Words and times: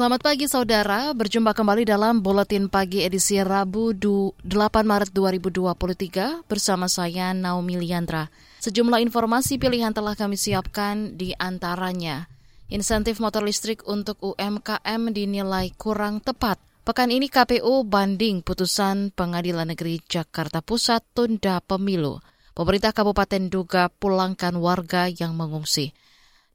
Selamat 0.00 0.24
pagi 0.24 0.48
saudara, 0.48 1.12
berjumpa 1.12 1.52
kembali 1.52 1.84
dalam 1.84 2.24
Buletin 2.24 2.72
Pagi 2.72 3.04
edisi 3.04 3.36
Rabu 3.36 3.92
8 3.92 4.40
Maret 4.80 5.12
2023 5.12 6.48
bersama 6.48 6.88
saya 6.88 7.36
Naomi 7.36 7.76
Liandra. 7.76 8.32
Sejumlah 8.64 8.96
informasi 9.04 9.60
pilihan 9.60 9.92
telah 9.92 10.16
kami 10.16 10.40
siapkan 10.40 11.20
di 11.20 11.36
antaranya. 11.36 12.32
Insentif 12.72 13.20
motor 13.20 13.44
listrik 13.44 13.84
untuk 13.84 14.16
UMKM 14.24 15.12
dinilai 15.12 15.68
kurang 15.76 16.24
tepat. 16.24 16.56
Pekan 16.80 17.12
ini 17.12 17.28
KPU 17.28 17.84
banding 17.84 18.40
putusan 18.40 19.12
Pengadilan 19.12 19.68
Negeri 19.68 20.00
Jakarta 20.00 20.64
Pusat 20.64 21.04
tunda 21.12 21.60
pemilu. 21.60 22.24
Pemerintah 22.56 22.96
Kabupaten 22.96 23.52
Duga 23.52 23.92
pulangkan 23.92 24.56
warga 24.64 25.12
yang 25.12 25.36
mengungsi. 25.36 25.92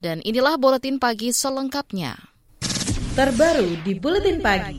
Dan 0.02 0.26
inilah 0.26 0.58
Buletin 0.58 0.98
Pagi 0.98 1.30
selengkapnya 1.30 2.34
terbaru 3.16 3.80
di 3.80 3.96
Buletin 3.96 4.44
Pagi. 4.44 4.76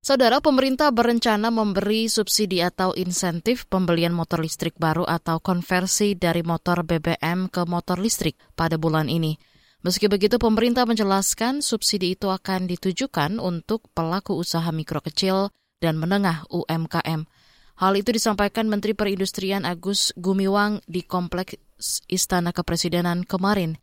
Saudara 0.00 0.40
pemerintah 0.40 0.88
berencana 0.88 1.52
memberi 1.52 2.08
subsidi 2.08 2.64
atau 2.64 2.96
insentif 2.96 3.68
pembelian 3.68 4.16
motor 4.16 4.40
listrik 4.40 4.72
baru 4.80 5.04
atau 5.04 5.36
konversi 5.44 6.16
dari 6.16 6.40
motor 6.40 6.80
BBM 6.80 7.52
ke 7.52 7.68
motor 7.68 8.00
listrik 8.00 8.40
pada 8.56 8.80
bulan 8.80 9.12
ini. 9.12 9.36
Meski 9.84 10.08
begitu, 10.08 10.40
pemerintah 10.40 10.88
menjelaskan 10.88 11.60
subsidi 11.60 12.16
itu 12.16 12.32
akan 12.32 12.72
ditujukan 12.72 13.36
untuk 13.36 13.84
pelaku 13.92 14.32
usaha 14.40 14.72
mikro 14.72 15.04
kecil 15.04 15.52
dan 15.84 16.00
menengah 16.00 16.48
UMKM. 16.48 17.28
Hal 17.76 17.92
itu 18.00 18.16
disampaikan 18.16 18.64
Menteri 18.72 18.96
Perindustrian 18.96 19.68
Agus 19.68 20.16
Gumiwang 20.16 20.80
di 20.88 21.04
Kompleks 21.04 22.00
Istana 22.08 22.56
Kepresidenan 22.56 23.28
kemarin. 23.28 23.76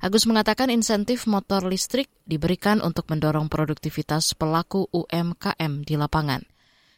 Agus 0.00 0.24
mengatakan 0.24 0.72
insentif 0.72 1.28
motor 1.28 1.60
listrik 1.68 2.08
diberikan 2.24 2.80
untuk 2.80 3.04
mendorong 3.12 3.52
produktivitas 3.52 4.32
pelaku 4.32 4.88
UMKM 4.96 5.84
di 5.84 6.00
lapangan. 6.00 6.40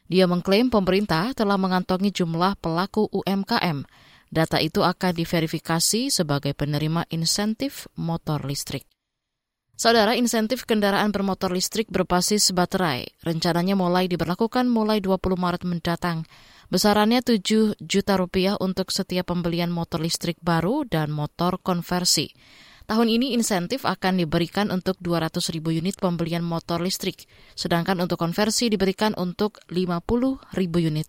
Dia 0.07 0.31
mengklaim 0.31 0.71
pemerintah 0.71 1.35
telah 1.35 1.59
mengantongi 1.59 2.15
jumlah 2.15 2.63
pelaku 2.63 3.11
UMKM. 3.11 3.83
Data 4.31 4.63
itu 4.63 4.87
akan 4.87 5.19
diverifikasi 5.19 6.15
sebagai 6.15 6.55
penerima 6.55 7.03
insentif 7.11 7.91
motor 7.99 8.47
listrik. 8.47 8.87
Saudara, 9.75 10.15
insentif 10.15 10.63
kendaraan 10.63 11.11
bermotor 11.11 11.51
listrik 11.51 11.91
berbasis 11.91 12.55
baterai 12.55 13.11
rencananya 13.27 13.75
mulai 13.75 14.07
diberlakukan 14.07 14.71
mulai 14.71 15.03
20 15.03 15.19
Maret 15.35 15.67
mendatang. 15.67 16.23
Besarannya 16.71 17.19
7 17.19 17.83
juta 17.83 18.15
rupiah 18.15 18.55
untuk 18.63 18.95
setiap 18.95 19.35
pembelian 19.35 19.75
motor 19.75 19.99
listrik 19.99 20.39
baru 20.39 20.87
dan 20.87 21.11
motor 21.11 21.59
konversi. 21.59 22.31
Tahun 22.87 23.09
ini 23.09 23.33
insentif 23.33 23.87
akan 23.87 24.19
diberikan 24.19 24.75
untuk 24.75 24.99
200 24.99 25.39
ribu 25.55 25.71
unit 25.71 25.95
pembelian 25.99 26.43
motor 26.43 26.83
listrik, 26.83 27.31
sedangkan 27.55 28.03
untuk 28.03 28.19
konversi 28.19 28.67
diberikan 28.69 29.15
untuk 29.15 29.63
50 29.71 30.43
ribu 30.59 30.79
unit. 30.83 31.07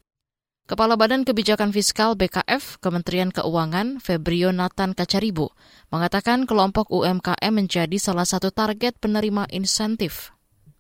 Kepala 0.64 0.96
Badan 0.96 1.28
Kebijakan 1.28 1.76
Fiskal 1.76 2.16
BKF 2.16 2.80
Kementerian 2.80 3.36
Keuangan 3.36 4.00
Febrio 4.00 4.56
Nathan 4.56 4.96
Kacaribu 4.96 5.52
mengatakan 5.92 6.48
kelompok 6.48 6.88
UMKM 6.88 7.52
menjadi 7.52 8.00
salah 8.00 8.24
satu 8.24 8.48
target 8.48 8.96
penerima 8.96 9.44
insentif. 9.52 10.32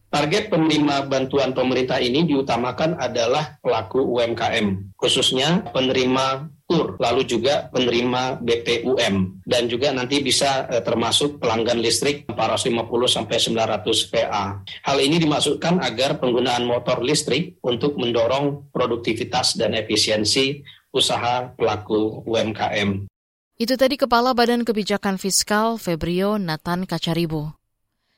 Target 0.07 0.47
penerima 0.47 1.09
bantuan 1.11 1.51
pemerintah 1.51 1.99
ini 1.99 2.23
diutamakan 2.23 2.95
adalah 2.95 3.59
pelaku 3.59 4.07
UMKM, 4.07 4.95
khususnya 4.95 5.67
penerima 5.75 6.47
Lalu 6.97 7.21
juga 7.27 7.69
penerima 7.69 8.41
BPUM, 8.41 9.43
dan 9.45 9.63
juga 9.69 9.91
nanti 9.93 10.19
bisa 10.19 10.65
eh, 10.69 10.81
termasuk 10.81 11.37
pelanggan 11.37 11.79
listrik 11.79 12.25
450 12.29 12.83
sampai 13.07 13.37
900 13.37 14.11
VA. 14.11 14.45
Hal 14.61 14.97
ini 14.99 15.17
dimaksudkan 15.21 15.79
agar 15.79 16.17
penggunaan 16.17 16.65
motor 16.65 17.03
listrik 17.05 17.57
untuk 17.63 17.95
mendorong 17.97 18.73
produktivitas 18.73 19.55
dan 19.57 19.77
efisiensi 19.77 20.61
usaha 20.93 21.51
pelaku 21.57 22.21
UMKM. 22.29 23.09
Itu 23.57 23.77
tadi 23.77 23.97
Kepala 23.97 24.33
Badan 24.33 24.65
Kebijakan 24.65 25.21
Fiskal 25.21 25.77
Febrio 25.77 26.41
Nathan 26.41 26.89
Kacaribu. 26.89 27.53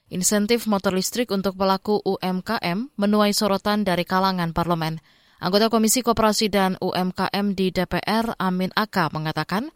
Insentif 0.06 0.70
motor 0.70 0.94
listrik 0.94 1.34
untuk 1.34 1.58
pelaku 1.58 1.98
UMKM 2.06 2.94
menuai 2.94 3.34
sorotan 3.34 3.82
dari 3.82 4.06
kalangan 4.06 4.54
parlemen. 4.54 5.02
Anggota 5.36 5.68
Komisi 5.68 6.00
Koperasi 6.00 6.48
dan 6.48 6.80
UMKM 6.80 7.60
di 7.60 7.68
DPR, 7.68 8.40
Amin 8.40 8.72
Aka, 8.72 9.12
mengatakan 9.12 9.68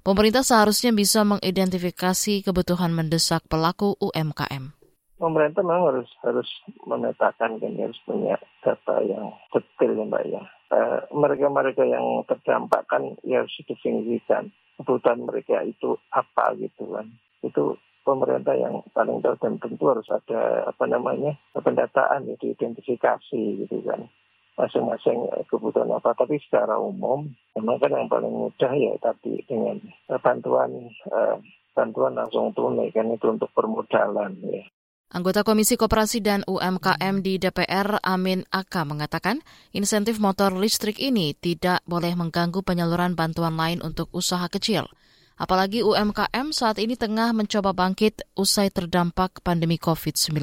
pemerintah 0.00 0.40
seharusnya 0.40 0.88
bisa 0.88 1.20
mengidentifikasi 1.28 2.40
kebutuhan 2.40 2.96
mendesak 2.96 3.44
pelaku 3.44 3.92
UMKM. 4.00 4.72
Pemerintah 5.20 5.60
memang 5.60 5.84
harus 5.92 6.08
harus 6.24 6.48
memetakan 6.88 7.60
dan 7.60 7.76
harus 7.76 8.00
punya 8.08 8.40
data 8.64 9.04
yang 9.04 9.36
detail 9.52 9.92
ya 10.00 10.04
mbak 10.08 10.24
ya. 10.32 10.42
Eh, 10.72 10.98
mereka-mereka 11.12 11.84
yang 11.84 12.24
terdampak 12.24 12.88
kan 12.88 13.04
ya 13.20 13.44
harus 13.44 13.52
didefinisikan 13.60 14.48
kebutuhan 14.80 15.28
mereka 15.28 15.60
itu 15.60 15.92
apa 16.08 16.56
gitu 16.56 16.88
kan. 16.88 17.12
Itu 17.44 17.76
pemerintah 18.00 18.56
yang 18.56 18.80
paling 18.96 19.20
tahu 19.20 19.36
dan 19.44 19.60
tentu 19.60 19.84
harus 19.92 20.08
ada 20.08 20.72
apa 20.72 20.84
namanya 20.88 21.36
pendataan 21.52 22.32
ya 22.32 22.34
diidentifikasi 22.40 23.40
gitu 23.68 23.78
kan 23.84 24.08
masing-masing 24.56 25.28
kebutuhan 25.48 25.88
apa 25.96 26.12
tapi 26.12 26.36
secara 26.44 26.76
umum 26.76 27.24
memang 27.56 27.76
kan 27.80 27.90
yang 27.92 28.08
paling 28.08 28.32
mudah 28.32 28.72
ya 28.76 28.92
tadi 29.00 29.40
dengan 29.48 29.80
bantuan 30.20 30.92
eh, 31.08 31.36
bantuan 31.72 32.12
langsung 32.12 32.52
tunai 32.52 32.92
kan 32.92 33.08
itu 33.08 33.32
untuk 33.32 33.48
permodalan 33.56 34.36
ya 34.44 34.64
Anggota 35.12 35.44
Komisi 35.44 35.76
Koperasi 35.76 36.24
dan 36.24 36.40
UMKM 36.48 37.20
di 37.20 37.36
DPR 37.36 38.00
Amin 38.00 38.48
Aka 38.48 38.88
mengatakan 38.88 39.44
insentif 39.76 40.16
motor 40.16 40.56
listrik 40.56 40.96
ini 40.96 41.36
tidak 41.36 41.84
boleh 41.84 42.16
mengganggu 42.16 42.64
penyaluran 42.64 43.12
bantuan 43.12 43.52
lain 43.52 43.84
untuk 43.84 44.08
usaha 44.16 44.48
kecil. 44.48 44.88
Apalagi 45.36 45.84
UMKM 45.84 46.56
saat 46.56 46.80
ini 46.80 46.96
tengah 46.96 47.36
mencoba 47.36 47.76
bangkit 47.76 48.24
usai 48.40 48.72
terdampak 48.72 49.44
pandemi 49.44 49.76
COVID-19. 49.76 50.40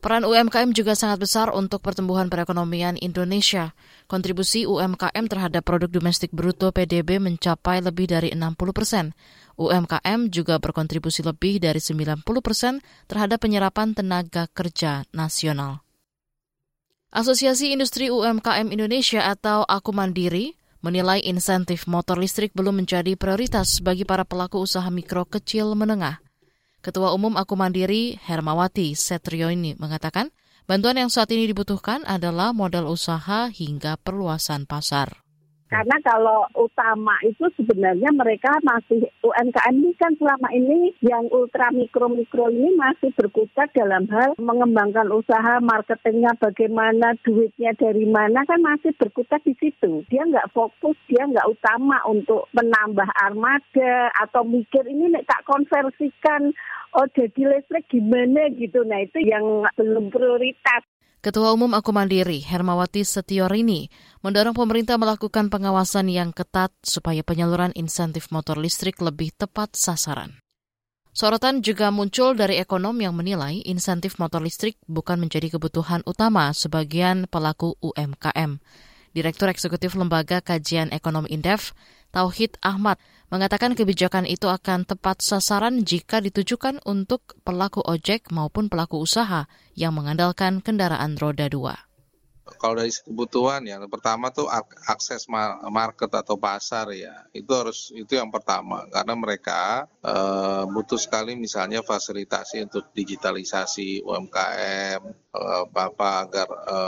Peran 0.00 0.24
UMKM 0.24 0.72
juga 0.72 0.96
sangat 0.96 1.20
besar 1.20 1.52
untuk 1.52 1.84
pertumbuhan 1.84 2.32
perekonomian 2.32 2.96
Indonesia. 2.96 3.76
Kontribusi 4.08 4.64
UMKM 4.64 5.28
terhadap 5.28 5.60
produk 5.60 5.92
domestik 5.92 6.32
bruto 6.32 6.72
PDB 6.72 7.20
mencapai 7.20 7.84
lebih 7.84 8.08
dari 8.08 8.32
60 8.32 8.56
persen. 8.72 9.12
UMKM 9.60 10.32
juga 10.32 10.56
berkontribusi 10.56 11.20
lebih 11.20 11.60
dari 11.60 11.84
90 11.84 12.24
persen 12.40 12.80
terhadap 13.12 13.44
penyerapan 13.44 13.92
tenaga 13.92 14.48
kerja 14.48 15.04
nasional. 15.12 15.84
Asosiasi 17.12 17.76
Industri 17.76 18.08
UMKM 18.08 18.72
Indonesia 18.72 19.28
atau 19.28 19.68
Aku 19.68 19.92
Mandiri 19.92 20.56
menilai 20.80 21.20
insentif 21.20 21.84
motor 21.84 22.16
listrik 22.16 22.56
belum 22.56 22.80
menjadi 22.80 23.20
prioritas 23.20 23.84
bagi 23.84 24.08
para 24.08 24.24
pelaku 24.24 24.64
usaha 24.64 24.88
mikro 24.88 25.28
kecil 25.28 25.76
menengah. 25.76 26.24
Ketua 26.80 27.12
Umum 27.12 27.36
Aku 27.36 27.60
Mandiri 27.60 28.16
Hermawati 28.16 28.96
Setrioini 28.96 29.76
mengatakan, 29.76 30.32
bantuan 30.64 30.96
yang 30.96 31.12
saat 31.12 31.28
ini 31.28 31.44
dibutuhkan 31.44 32.08
adalah 32.08 32.56
modal 32.56 32.88
usaha 32.88 33.52
hingga 33.52 34.00
perluasan 34.00 34.64
pasar. 34.64 35.20
Karena 35.70 36.02
kalau 36.02 36.50
utama 36.58 37.14
itu 37.22 37.46
sebenarnya 37.54 38.10
mereka 38.10 38.50
masih 38.66 39.06
UMKM 39.22 39.74
ini 39.78 39.94
kan 39.94 40.10
selama 40.18 40.50
ini 40.50 40.90
yang 40.98 41.30
ultra 41.30 41.70
mikro 41.70 42.10
mikro 42.10 42.50
ini 42.50 42.74
masih 42.74 43.14
berkutat 43.14 43.70
dalam 43.70 44.10
hal 44.10 44.34
mengembangkan 44.42 45.06
usaha 45.14 45.62
marketingnya 45.62 46.34
bagaimana 46.42 47.14
duitnya 47.22 47.70
dari 47.78 48.02
mana 48.02 48.42
kan 48.50 48.58
masih 48.58 48.90
berkutat 48.98 49.46
di 49.46 49.54
situ. 49.62 50.02
Dia 50.10 50.26
nggak 50.26 50.50
fokus, 50.50 50.98
dia 51.06 51.22
nggak 51.22 51.46
utama 51.46 52.02
untuk 52.10 52.50
menambah 52.50 53.06
armada 53.22 54.10
atau 54.26 54.42
mikir 54.42 54.82
ini 54.90 55.14
nek 55.14 55.30
tak 55.30 55.46
konversikan 55.46 56.50
oh 56.98 57.06
jadi 57.14 57.46
listrik 57.46 57.86
gimana 57.86 58.50
gitu. 58.58 58.82
Nah 58.82 59.06
itu 59.06 59.22
yang 59.22 59.70
belum 59.78 60.10
prioritas. 60.10 60.82
Ketua 61.20 61.52
Umum 61.52 61.76
Aku 61.76 61.92
Mandiri, 61.92 62.40
Hermawati 62.40 63.04
Setiorini, 63.04 63.92
mendorong 64.24 64.56
pemerintah 64.56 64.96
melakukan 64.96 65.52
pengawasan 65.52 66.08
yang 66.08 66.32
ketat 66.32 66.72
supaya 66.80 67.20
penyaluran 67.20 67.76
insentif 67.76 68.32
motor 68.32 68.56
listrik 68.56 68.96
lebih 69.04 69.28
tepat 69.36 69.76
sasaran. 69.76 70.40
Sorotan 71.12 71.60
juga 71.60 71.92
muncul 71.92 72.32
dari 72.32 72.56
ekonom 72.56 72.96
yang 73.04 73.12
menilai 73.12 73.60
insentif 73.68 74.16
motor 74.16 74.40
listrik 74.40 74.80
bukan 74.88 75.20
menjadi 75.20 75.60
kebutuhan 75.60 76.00
utama 76.08 76.56
sebagian 76.56 77.28
pelaku 77.28 77.76
UMKM. 77.84 78.56
Direktur 79.12 79.52
Eksekutif 79.52 80.00
Lembaga 80.00 80.40
Kajian 80.40 80.88
Ekonomi 80.88 81.36
Indef, 81.36 81.76
Tauhid 82.10 82.58
Ahmad, 82.62 82.98
mengatakan 83.30 83.74
kebijakan 83.74 84.26
itu 84.26 84.46
akan 84.46 84.86
tepat 84.86 85.22
sasaran 85.22 85.82
jika 85.82 86.18
ditujukan 86.22 86.82
untuk 86.86 87.38
pelaku 87.46 87.82
ojek 87.82 88.30
maupun 88.34 88.66
pelaku 88.66 89.02
usaha 89.02 89.46
yang 89.74 89.94
mengandalkan 89.94 90.62
kendaraan 90.62 91.14
roda 91.18 91.46
dua 91.46 91.89
kalau 92.58 92.80
dari 92.80 92.90
kebutuhan 92.90 93.62
ya 93.68 93.76
pertama 93.86 94.32
tuh 94.32 94.48
akses 94.88 95.28
market 95.70 96.10
atau 96.10 96.34
pasar 96.40 96.90
ya 96.96 97.26
itu 97.30 97.50
harus 97.52 97.92
itu 97.94 98.16
yang 98.16 98.32
pertama 98.32 98.88
karena 98.90 99.14
mereka 99.14 99.86
e, 100.00 100.14
butuh 100.70 100.98
sekali 100.98 101.36
misalnya 101.36 101.84
fasilitasi 101.84 102.66
untuk 102.66 102.90
digitalisasi 102.96 104.02
UMKM 104.02 105.00
e, 105.30 105.40
apa 105.70 106.08
agar 106.26 106.48
e, 106.48 106.78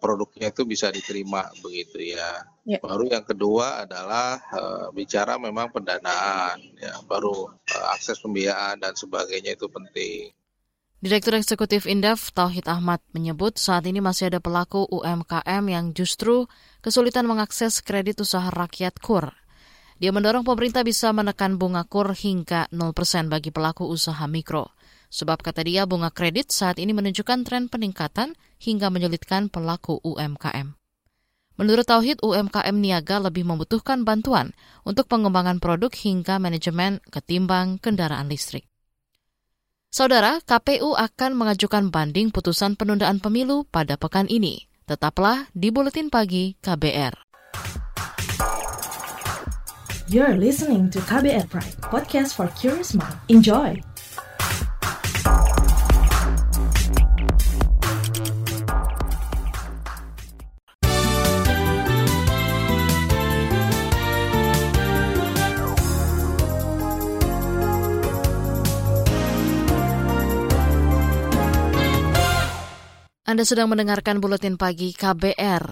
produknya 0.00 0.54
itu 0.54 0.62
bisa 0.64 0.88
diterima 0.88 1.50
begitu 1.60 2.16
ya. 2.16 2.46
ya. 2.64 2.78
Baru 2.80 3.08
yang 3.08 3.26
kedua 3.26 3.84
adalah 3.84 4.38
e, 4.38 4.60
bicara 4.96 5.36
memang 5.36 5.72
pendanaan 5.74 6.60
ya 6.78 6.98
baru 7.04 7.52
e, 7.66 7.76
akses 7.92 8.20
pembiayaan 8.22 8.80
dan 8.80 8.94
sebagainya 8.96 9.58
itu 9.58 9.68
penting. 9.68 10.32
Direktur 11.02 11.34
Eksekutif 11.34 11.90
Indef 11.90 12.30
Tauhid 12.30 12.70
Ahmad 12.70 13.02
menyebut 13.10 13.58
saat 13.58 13.82
ini 13.90 13.98
masih 13.98 14.30
ada 14.30 14.38
pelaku 14.38 14.86
UMKM 14.86 15.66
yang 15.66 15.90
justru 15.98 16.46
kesulitan 16.78 17.26
mengakses 17.26 17.82
kredit 17.82 18.22
usaha 18.22 18.46
rakyat 18.54 19.02
KUR. 19.02 19.34
Dia 19.98 20.14
mendorong 20.14 20.46
pemerintah 20.46 20.86
bisa 20.86 21.10
menekan 21.10 21.58
bunga 21.58 21.82
KUR 21.90 22.14
hingga 22.14 22.70
0% 22.70 22.94
bagi 23.26 23.50
pelaku 23.50 23.82
usaha 23.90 24.22
mikro. 24.30 24.70
Sebab 25.10 25.42
kata 25.42 25.66
dia 25.66 25.90
bunga 25.90 26.14
kredit 26.14 26.54
saat 26.54 26.78
ini 26.78 26.94
menunjukkan 26.94 27.50
tren 27.50 27.66
peningkatan 27.66 28.38
hingga 28.62 28.86
menyulitkan 28.94 29.50
pelaku 29.50 29.98
UMKM. 30.06 30.78
Menurut 31.58 31.82
Tauhid, 31.82 32.22
UMKM 32.22 32.78
niaga 32.78 33.18
lebih 33.18 33.42
membutuhkan 33.42 34.06
bantuan 34.06 34.54
untuk 34.86 35.10
pengembangan 35.10 35.58
produk 35.58 35.90
hingga 35.90 36.38
manajemen 36.38 37.02
ketimbang 37.10 37.82
kendaraan 37.82 38.30
listrik. 38.30 38.71
Saudara, 39.92 40.40
KPU 40.40 40.96
akan 40.96 41.36
mengajukan 41.36 41.92
banding 41.92 42.32
putusan 42.32 42.80
penundaan 42.80 43.20
pemilu 43.20 43.68
pada 43.68 44.00
pekan 44.00 44.24
ini. 44.24 44.64
Tetaplah 44.88 45.52
di 45.52 45.68
Buletin 45.68 46.08
Pagi 46.08 46.56
KBR. 46.64 47.12
You're 50.08 50.40
listening 50.40 50.88
to 50.96 50.98
KBR 51.04 51.44
Pride, 51.52 51.76
podcast 51.92 52.32
for 52.40 52.48
curious 52.56 52.96
mind. 52.96 53.20
Enjoy! 53.28 53.76
Anda 73.32 73.48
sedang 73.48 73.72
mendengarkan 73.72 74.20
buletin 74.20 74.60
pagi 74.60 74.92
KBR. 74.92 75.64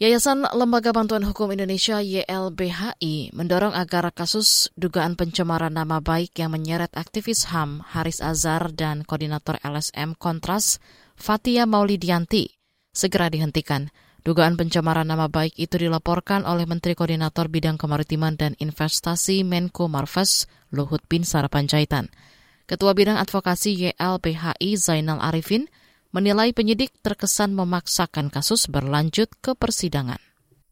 Yayasan 0.00 0.48
Lembaga 0.56 0.96
Bantuan 0.96 1.20
Hukum 1.28 1.52
Indonesia 1.52 2.00
YLBHI 2.00 3.36
mendorong 3.36 3.76
agar 3.76 4.08
kasus 4.16 4.72
dugaan 4.80 5.12
pencemaran 5.12 5.76
nama 5.76 6.00
baik 6.00 6.32
yang 6.40 6.56
menyeret 6.56 6.88
aktivis 6.96 7.52
HAM 7.52 7.84
Haris 7.84 8.24
Azhar 8.24 8.72
dan 8.72 9.04
koordinator 9.04 9.60
LSM 9.60 10.16
Kontras 10.16 10.80
Fatia 11.20 11.68
Maulidianti 11.68 12.48
segera 12.96 13.28
dihentikan. 13.28 13.92
Dugaan 14.24 14.56
pencemaran 14.56 15.04
nama 15.04 15.28
baik 15.28 15.60
itu 15.60 15.76
dilaporkan 15.76 16.48
oleh 16.48 16.64
Menteri 16.64 16.96
Koordinator 16.96 17.52
Bidang 17.52 17.76
Kemaritiman 17.76 18.40
dan 18.40 18.56
Investasi 18.56 19.44
Menko 19.44 19.84
Marves 19.84 20.48
Luhut 20.72 21.04
Bin 21.12 21.28
Sarapanjaitan. 21.28 22.08
Ketua 22.64 22.96
Bidang 22.96 23.20
Advokasi 23.20 23.92
YLBHI 23.92 24.80
Zainal 24.80 25.20
Arifin 25.20 25.68
menilai 26.10 26.50
penyidik 26.50 26.90
terkesan 27.02 27.54
memaksakan 27.54 28.34
kasus 28.34 28.66
berlanjut 28.66 29.30
ke 29.38 29.54
persidangan. 29.54 30.18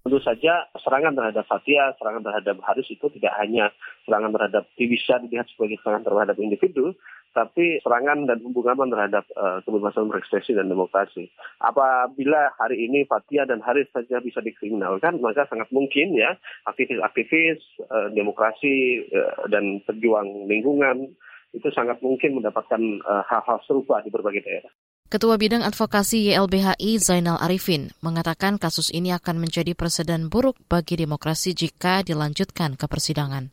Tentu 0.09 0.25
saja 0.25 0.65
serangan 0.81 1.13
terhadap 1.13 1.45
Fatia, 1.45 1.93
serangan 2.01 2.25
terhadap 2.25 2.57
Haris 2.65 2.89
itu 2.89 3.07
tidak 3.19 3.35
hanya 3.45 3.69
serangan 4.09 4.33
terhadap 4.33 4.65
bisa 4.81 5.21
dilihat 5.21 5.45
sebagai 5.53 5.77
serangan 5.85 6.09
terhadap 6.09 6.37
individu, 6.41 6.97
tapi 7.37 7.77
serangan 7.85 8.25
dan 8.25 8.41
pembunuhan 8.41 8.89
terhadap 8.89 9.29
uh, 9.37 9.61
kebebasan 9.69 10.09
berekspresi 10.09 10.57
dan 10.57 10.73
demokrasi. 10.73 11.29
Apabila 11.61 12.57
hari 12.57 12.89
ini 12.89 13.05
Fatia 13.05 13.45
dan 13.45 13.61
Haris 13.61 13.93
saja 13.93 14.25
bisa 14.25 14.41
dikriminalkan, 14.41 15.21
maka 15.21 15.45
sangat 15.45 15.69
mungkin 15.77 16.17
ya 16.17 16.41
aktivis-aktivis 16.65 17.61
uh, 17.93 18.09
demokrasi 18.17 19.05
uh, 19.13 19.45
dan 19.53 19.85
pejuang 19.85 20.49
lingkungan 20.49 21.05
itu 21.53 21.69
sangat 21.77 22.01
mungkin 22.01 22.41
mendapatkan 22.41 22.81
hal-hal 23.29 23.59
uh, 23.61 23.65
serupa 23.69 24.01
di 24.01 24.09
berbagai 24.09 24.41
daerah. 24.41 24.73
Ketua 25.09 25.41
Bidang 25.41 25.65
Advokasi 25.65 26.37
YLBHI 26.37 27.01
Zainal 27.01 27.41
Arifin 27.41 27.97
mengatakan 28.05 28.61
kasus 28.61 28.93
ini 28.93 29.17
akan 29.17 29.41
menjadi 29.41 29.73
presiden 29.73 30.29
buruk 30.29 30.61
bagi 30.69 31.01
demokrasi 31.01 31.57
jika 31.57 32.05
dilanjutkan 32.05 32.77
ke 32.77 32.85
persidangan. 32.85 33.49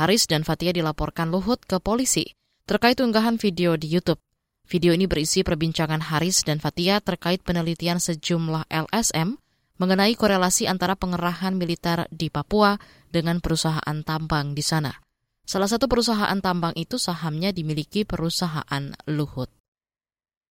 Haris 0.00 0.24
dan 0.24 0.48
Fatia 0.48 0.72
dilaporkan 0.72 1.28
Luhut 1.28 1.60
ke 1.60 1.76
polisi 1.76 2.32
terkait 2.64 2.96
unggahan 3.04 3.36
video 3.36 3.76
di 3.76 3.84
YouTube. 3.84 4.16
Video 4.64 4.96
ini 4.96 5.04
berisi 5.04 5.44
perbincangan 5.44 6.08
Haris 6.08 6.48
dan 6.48 6.56
Fatia 6.56 7.04
terkait 7.04 7.44
penelitian 7.44 8.00
sejumlah 8.00 8.64
LSM 8.72 9.36
mengenai 9.76 10.16
korelasi 10.16 10.72
antara 10.72 10.96
pengerahan 10.96 11.52
militer 11.52 12.08
di 12.08 12.32
Papua 12.32 12.80
dengan 13.12 13.44
perusahaan 13.44 14.00
tambang 14.08 14.56
di 14.56 14.64
sana. 14.64 14.96
Salah 15.44 15.68
satu 15.68 15.84
perusahaan 15.84 16.40
tambang 16.40 16.72
itu 16.80 16.96
sahamnya 16.96 17.52
dimiliki 17.52 18.08
perusahaan 18.08 18.96
Luhut. 19.04 19.57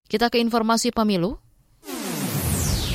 Kita 0.08 0.32
ke 0.32 0.40
informasi 0.40 0.88
pemilu. 0.88 1.36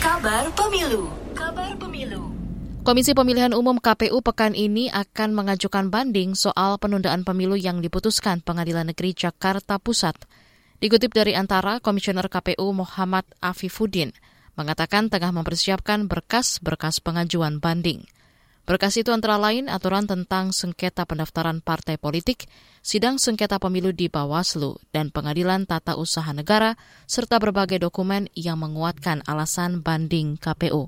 Kabar 0.01 0.49
pemilu. 0.57 1.13
Kabar 1.37 1.77
pemilu. 1.77 2.33
Komisi 2.81 3.13
Pemilihan 3.13 3.53
Umum 3.53 3.77
KPU 3.77 4.17
pekan 4.25 4.57
ini 4.57 4.89
akan 4.89 5.37
mengajukan 5.37 5.93
banding 5.93 6.33
soal 6.33 6.81
penundaan 6.81 7.21
pemilu 7.21 7.53
yang 7.53 7.85
diputuskan 7.85 8.41
Pengadilan 8.41 8.89
Negeri 8.89 9.13
Jakarta 9.13 9.77
Pusat. 9.77 10.25
Dikutip 10.81 11.13
dari 11.13 11.37
antara 11.37 11.77
Komisioner 11.77 12.25
KPU 12.33 12.73
Muhammad 12.73 13.29
Afifuddin 13.45 14.09
mengatakan 14.57 15.13
tengah 15.13 15.29
mempersiapkan 15.37 16.09
berkas-berkas 16.09 16.97
pengajuan 16.97 17.61
banding. 17.61 18.09
Berkas 18.63 18.95
itu 18.95 19.11
antara 19.11 19.35
lain 19.35 19.67
aturan 19.67 20.07
tentang 20.07 20.55
sengketa 20.55 21.03
pendaftaran 21.03 21.59
partai 21.59 21.99
politik, 21.99 22.47
sidang 22.79 23.19
sengketa 23.19 23.59
pemilu 23.59 23.91
di 23.91 24.07
Bawaslu, 24.07 24.79
dan 24.95 25.11
pengadilan 25.11 25.67
tata 25.67 25.99
usaha 25.99 26.31
negara, 26.31 26.79
serta 27.03 27.43
berbagai 27.43 27.83
dokumen 27.83 28.31
yang 28.39 28.55
menguatkan 28.63 29.19
alasan 29.27 29.83
banding 29.83 30.39
KPU. 30.39 30.87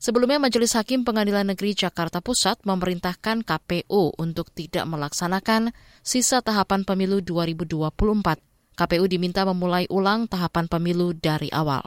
Sebelumnya 0.00 0.40
Majelis 0.40 0.72
Hakim 0.72 1.04
Pengadilan 1.04 1.52
Negeri 1.52 1.76
Jakarta 1.76 2.24
Pusat 2.24 2.64
memerintahkan 2.64 3.44
KPU 3.44 4.16
untuk 4.16 4.48
tidak 4.56 4.88
melaksanakan 4.88 5.76
sisa 6.00 6.40
tahapan 6.40 6.88
pemilu 6.88 7.20
2024. 7.20 8.40
KPU 8.80 9.04
diminta 9.12 9.44
memulai 9.44 9.84
ulang 9.92 10.24
tahapan 10.24 10.72
pemilu 10.72 11.12
dari 11.12 11.52
awal. 11.52 11.84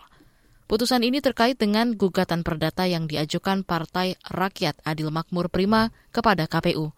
Putusan 0.63 1.03
ini 1.03 1.20
terkait 1.20 1.60
dengan 1.60 1.91
gugatan 1.91 2.41
perdata 2.41 2.88
yang 2.88 3.05
diajukan 3.05 3.67
Partai 3.67 4.15
Rakyat 4.24 4.79
Adil 4.88 5.12
Makmur 5.12 5.51
Prima 5.51 5.91
kepada 6.15 6.48
KPU. 6.48 6.96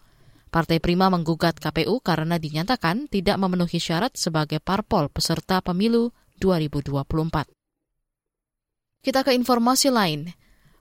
Partai 0.53 0.79
Prima 0.79 1.11
menggugat 1.11 1.57
KPU 1.59 1.99
karena 1.99 2.39
dinyatakan 2.39 3.11
tidak 3.11 3.35
memenuhi 3.41 3.81
syarat 3.81 4.15
sebagai 4.15 4.63
parpol 4.63 5.11
peserta 5.11 5.59
pemilu 5.59 6.13
2024. 6.39 7.49
Kita 9.03 9.21
ke 9.25 9.35
informasi 9.35 9.91
lain. 9.91 10.31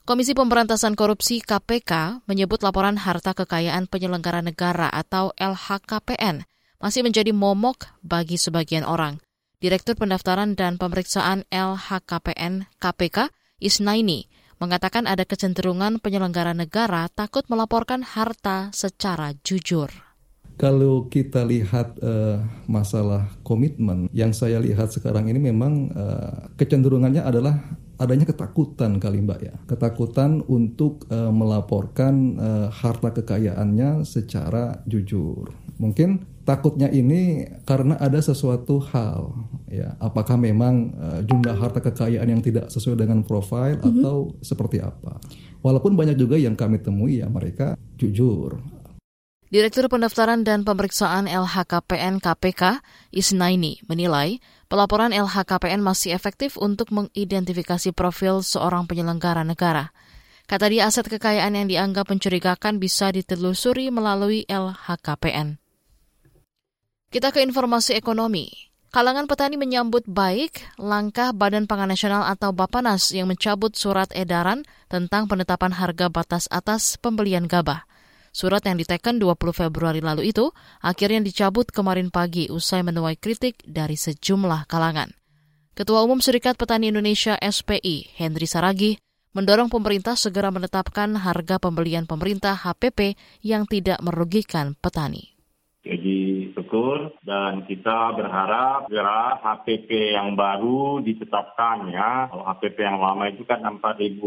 Komisi 0.05 0.37
Pemberantasan 0.37 0.93
Korupsi 0.95 1.41
KPK 1.41 2.23
menyebut 2.29 2.61
laporan 2.61 3.01
harta 3.01 3.33
kekayaan 3.33 3.89
penyelenggara 3.89 4.45
negara 4.45 4.93
atau 4.93 5.33
LHKPN 5.41 6.45
masih 6.77 7.01
menjadi 7.01 7.33
momok 7.33 7.89
bagi 8.05 8.37
sebagian 8.37 8.85
orang. 8.85 9.17
Direktur 9.65 9.97
Pendaftaran 9.97 10.61
dan 10.61 10.77
Pemeriksaan 10.77 11.49
LHKPN 11.49 12.69
KPK, 12.77 13.33
Isnaini, 13.65 14.29
mengatakan 14.61 15.09
ada 15.09 15.25
kecenderungan 15.25 16.05
penyelenggara 16.05 16.53
negara 16.53 17.09
takut 17.09 17.49
melaporkan 17.49 18.05
harta 18.05 18.69
secara 18.77 19.33
jujur. 19.41 19.89
Kalau 20.61 21.09
kita 21.09 21.49
lihat 21.49 21.97
uh, 22.05 22.45
masalah 22.69 23.33
komitmen, 23.41 24.13
yang 24.13 24.37
saya 24.37 24.61
lihat 24.61 24.93
sekarang 24.93 25.33
ini 25.33 25.41
memang 25.41 25.97
uh, 25.97 26.53
kecenderungannya 26.61 27.25
adalah 27.25 27.57
adanya 27.97 28.29
ketakutan 28.29 29.01
kali 29.01 29.25
Mbak 29.25 29.41
ya. 29.41 29.57
Ketakutan 29.65 30.45
untuk 30.45 31.09
uh, 31.09 31.33
melaporkan 31.33 32.37
uh, 32.37 32.69
harta 32.69 33.17
kekayaannya 33.17 34.05
secara 34.05 34.85
jujur. 34.85 35.57
Mungkin 35.81 36.34
takutnya 36.45 36.93
ini 36.93 37.49
karena 37.65 37.97
ada 37.97 38.21
sesuatu 38.21 38.79
hal 38.93 39.33
ya 39.73 39.97
apakah 39.97 40.37
memang 40.37 40.93
uh, 40.95 41.21
jumlah 41.25 41.57
harta 41.57 41.81
kekayaan 41.81 42.29
yang 42.29 42.45
tidak 42.45 42.69
sesuai 42.69 43.01
dengan 43.01 43.25
profil 43.25 43.81
mm-hmm. 43.81 44.05
atau 44.05 44.37
seperti 44.45 44.85
apa 44.85 45.17
walaupun 45.65 45.97
banyak 45.97 46.21
juga 46.21 46.37
yang 46.37 46.53
kami 46.53 46.85
temui 46.85 47.25
ya 47.25 47.27
mereka 47.33 47.75
jujur 47.97 48.61
Direktur 49.55 49.87
Pendaftaran 49.87 50.43
dan 50.43 50.67
Pemeriksaan 50.67 51.31
LHKPN 51.31 52.19
KPK, 52.19 52.83
Isnaini, 53.15 53.79
menilai 53.87 54.43
pelaporan 54.67 55.15
LHKPN 55.15 55.79
masih 55.79 56.11
efektif 56.11 56.59
untuk 56.59 56.91
mengidentifikasi 56.91 57.95
profil 57.95 58.43
seorang 58.43 58.91
penyelenggara 58.91 59.47
negara. 59.47 59.95
Kata 60.51 60.67
dia 60.67 60.91
aset 60.91 61.07
kekayaan 61.07 61.55
yang 61.55 61.71
dianggap 61.71 62.11
mencurigakan 62.11 62.83
bisa 62.83 63.15
ditelusuri 63.15 63.95
melalui 63.95 64.43
LHKPN. 64.51 65.63
Kita 67.15 67.31
ke 67.31 67.47
informasi 67.47 67.95
ekonomi. 67.95 68.51
Kalangan 68.91 69.31
petani 69.31 69.55
menyambut 69.55 70.03
baik 70.03 70.67
langkah 70.83 71.31
Badan 71.31 71.71
Pangan 71.71 71.95
Nasional 71.95 72.27
atau 72.27 72.51
Bapanas 72.51 73.15
yang 73.15 73.31
mencabut 73.31 73.71
surat 73.79 74.11
edaran 74.19 74.67
tentang 74.91 75.31
penetapan 75.31 75.71
harga 75.79 76.11
batas 76.11 76.51
atas 76.51 76.99
pembelian 76.99 77.47
gabah. 77.47 77.87
Surat 78.35 78.67
yang 78.67 78.83
diteken 78.83 79.23
20 79.23 79.31
Februari 79.55 80.03
lalu 80.03 80.35
itu 80.35 80.51
akhirnya 80.83 81.23
dicabut 81.23 81.71
kemarin 81.71 82.11
pagi 82.11 82.51
usai 82.51 82.83
menuai 82.83 83.15
kritik 83.15 83.63
dari 83.63 83.95
sejumlah 83.95 84.67
kalangan. 84.67 85.15
Ketua 85.79 86.03
Umum 86.03 86.19
Serikat 86.19 86.59
Petani 86.59 86.91
Indonesia 86.91 87.39
SPI, 87.39 88.11
Henry 88.19 88.51
Saragi, 88.51 88.99
mendorong 89.39 89.71
pemerintah 89.71 90.19
segera 90.19 90.51
menetapkan 90.51 91.15
harga 91.15 91.63
pembelian 91.63 92.11
pemerintah 92.11 92.59
HPP 92.59 93.15
yang 93.47 93.71
tidak 93.71 94.03
merugikan 94.03 94.75
petani. 94.83 95.34
Betul 96.75 97.15
dan 97.23 97.63
kita 97.71 98.19
berharap 98.19 98.91
segera 98.91 99.39
HPP 99.39 100.19
yang 100.19 100.35
baru 100.35 100.99
ditetapkan 101.07 101.87
ya. 101.87 102.27
Kalau 102.27 102.43
HPP 102.51 102.83
yang 102.83 102.99
lama 102.99 103.31
itu 103.31 103.47
kan 103.47 103.63
4.200 103.63 104.19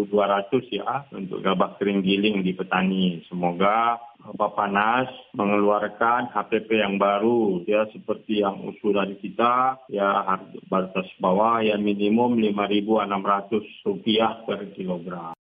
ya 0.72 1.04
untuk 1.12 1.44
gabah 1.44 1.76
kering 1.76 2.08
giling 2.08 2.48
di 2.48 2.56
petani. 2.56 3.20
Semoga 3.28 4.00
Bapak 4.32 4.72
Nas 4.72 5.12
mengeluarkan 5.36 6.32
HPP 6.32 6.72
yang 6.72 6.96
baru 6.96 7.68
ya 7.68 7.84
seperti 7.92 8.40
yang 8.40 8.64
usulan 8.64 9.20
kita 9.20 9.84
ya 9.92 10.40
batas 10.72 11.12
bawah 11.20 11.60
ya 11.60 11.76
minimum 11.76 12.40
5.600 12.40 13.92
rupiah 13.92 14.40
per 14.48 14.72
kilogram. 14.72 15.37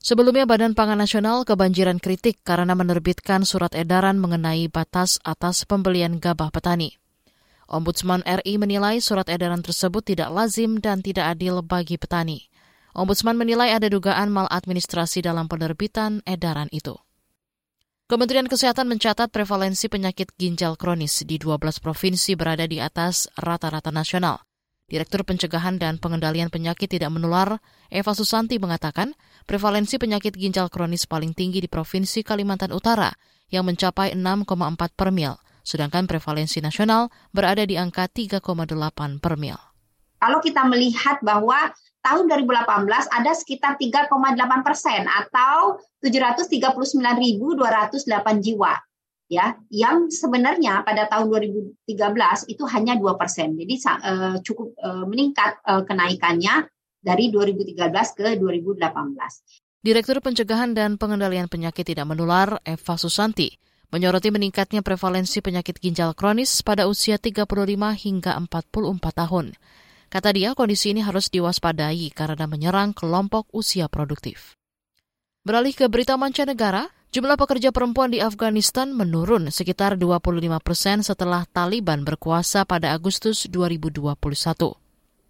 Sebelumnya 0.00 0.48
Badan 0.48 0.72
Pangan 0.72 0.96
Nasional 0.96 1.44
kebanjiran 1.44 2.00
kritik 2.00 2.40
karena 2.40 2.72
menerbitkan 2.72 3.44
surat 3.44 3.76
edaran 3.76 4.16
mengenai 4.16 4.64
batas 4.72 5.20
atas 5.20 5.68
pembelian 5.68 6.16
gabah 6.16 6.48
petani. 6.48 6.96
Ombudsman 7.68 8.24
RI 8.24 8.56
menilai 8.56 9.04
surat 9.04 9.28
edaran 9.28 9.60
tersebut 9.60 10.00
tidak 10.00 10.32
lazim 10.32 10.80
dan 10.80 11.04
tidak 11.04 11.36
adil 11.36 11.60
bagi 11.60 12.00
petani. 12.00 12.48
Ombudsman 12.96 13.36
menilai 13.36 13.76
ada 13.76 13.92
dugaan 13.92 14.32
maladministrasi 14.32 15.20
dalam 15.20 15.52
penerbitan 15.52 16.24
edaran 16.24 16.72
itu. 16.72 16.96
Kementerian 18.10 18.50
Kesehatan 18.50 18.90
mencatat 18.90 19.30
prevalensi 19.30 19.86
penyakit 19.86 20.34
ginjal 20.34 20.74
kronis 20.74 21.22
di 21.22 21.38
12 21.38 21.78
provinsi 21.78 22.34
berada 22.34 22.66
di 22.66 22.82
atas 22.82 23.30
rata-rata 23.38 23.94
nasional. 23.94 24.49
Direktur 24.90 25.22
Pencegahan 25.22 25.78
dan 25.78 26.02
Pengendalian 26.02 26.50
Penyakit 26.50 26.90
Tidak 26.90 27.06
Menular, 27.14 27.62
Eva 27.94 28.10
Susanti 28.10 28.58
mengatakan, 28.58 29.14
prevalensi 29.46 30.02
penyakit 30.02 30.34
ginjal 30.34 30.66
kronis 30.66 31.06
paling 31.06 31.30
tinggi 31.30 31.62
di 31.62 31.70
Provinsi 31.70 32.26
Kalimantan 32.26 32.74
Utara 32.74 33.14
yang 33.54 33.70
mencapai 33.70 34.18
6,4 34.18 34.98
per 34.98 35.14
mil, 35.14 35.38
sedangkan 35.62 36.10
prevalensi 36.10 36.58
nasional 36.58 37.06
berada 37.30 37.62
di 37.62 37.78
angka 37.78 38.10
3,8 38.10 38.42
per 39.22 39.38
mil. 39.38 39.54
Kalau 40.18 40.42
kita 40.42 40.66
melihat 40.66 41.22
bahwa 41.22 41.70
tahun 42.02 42.26
2018 42.26 43.14
ada 43.14 43.30
sekitar 43.30 43.78
3,8 43.78 44.10
persen 44.66 45.06
atau 45.06 45.78
739.208 46.02 48.42
jiwa 48.42 48.74
ya 49.30 49.54
yang 49.70 50.10
sebenarnya 50.10 50.82
pada 50.82 51.06
tahun 51.06 51.30
2013 51.30 51.86
itu 52.50 52.66
hanya 52.66 52.98
dua 52.98 53.14
persen 53.14 53.54
jadi 53.54 53.74
uh, 53.86 54.36
cukup 54.42 54.74
uh, 54.82 55.06
meningkat 55.06 55.62
uh, 55.62 55.86
kenaikannya 55.86 56.66
dari 57.00 57.32
2013 57.32 57.78
ke 58.18 58.26
2018. 58.36 58.82
Direktur 59.80 60.20
Pencegahan 60.20 60.76
dan 60.76 61.00
Pengendalian 61.00 61.48
Penyakit 61.48 61.88
Tidak 61.88 62.04
Menular 62.04 62.60
Eva 62.68 62.94
Susanti 63.00 63.48
menyoroti 63.90 64.30
meningkatnya 64.30 64.84
prevalensi 64.86 65.42
penyakit 65.42 65.82
ginjal 65.82 66.14
kronis 66.14 66.62
pada 66.62 66.86
usia 66.86 67.18
35 67.18 67.48
hingga 67.98 68.38
44 68.38 68.70
tahun. 69.02 69.46
Kata 70.10 70.30
dia, 70.34 70.58
kondisi 70.58 70.90
ini 70.90 71.02
harus 71.02 71.30
diwaspadai 71.30 72.10
karena 72.14 72.46
menyerang 72.46 72.94
kelompok 72.94 73.46
usia 73.54 73.86
produktif. 73.86 74.58
Beralih 75.46 75.74
ke 75.74 75.86
berita 75.86 76.18
mancanegara, 76.18 76.90
Jumlah 77.10 77.34
pekerja 77.34 77.74
perempuan 77.74 78.14
di 78.14 78.22
Afghanistan 78.22 78.94
menurun 78.94 79.50
sekitar 79.50 79.98
25 79.98 80.46
persen 80.62 81.02
setelah 81.02 81.42
Taliban 81.50 82.06
berkuasa 82.06 82.62
pada 82.62 82.94
Agustus 82.94 83.50
2021. 83.50 84.14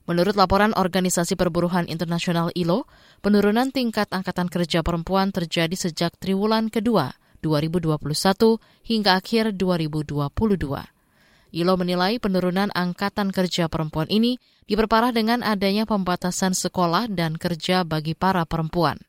Menurut 0.04 0.37
laporan 0.37 0.76
Organisasi 0.76 1.40
Perburuhan 1.40 1.88
Internasional 1.88 2.52
ILO, 2.52 2.84
penurunan 3.25 3.72
tingkat 3.72 4.12
angkatan 4.12 4.52
kerja 4.52 4.84
perempuan 4.84 5.32
terjadi 5.32 5.72
sejak 5.72 6.20
triwulan 6.20 6.68
kedua 6.68 7.16
2021 7.40 7.96
hingga 8.84 9.16
akhir 9.16 9.56
2022. 9.56 10.20
ILO 11.56 11.75
menilai 11.80 12.20
penurunan 12.20 12.68
angkatan 12.76 13.32
kerja 13.32 13.72
perempuan 13.72 14.12
ini 14.12 14.37
diperparah 14.68 15.16
dengan 15.16 15.40
adanya 15.40 15.88
pembatasan 15.88 16.52
sekolah 16.52 17.08
dan 17.08 17.40
kerja 17.40 17.88
bagi 17.88 18.12
para 18.12 18.44
perempuan. 18.44 19.00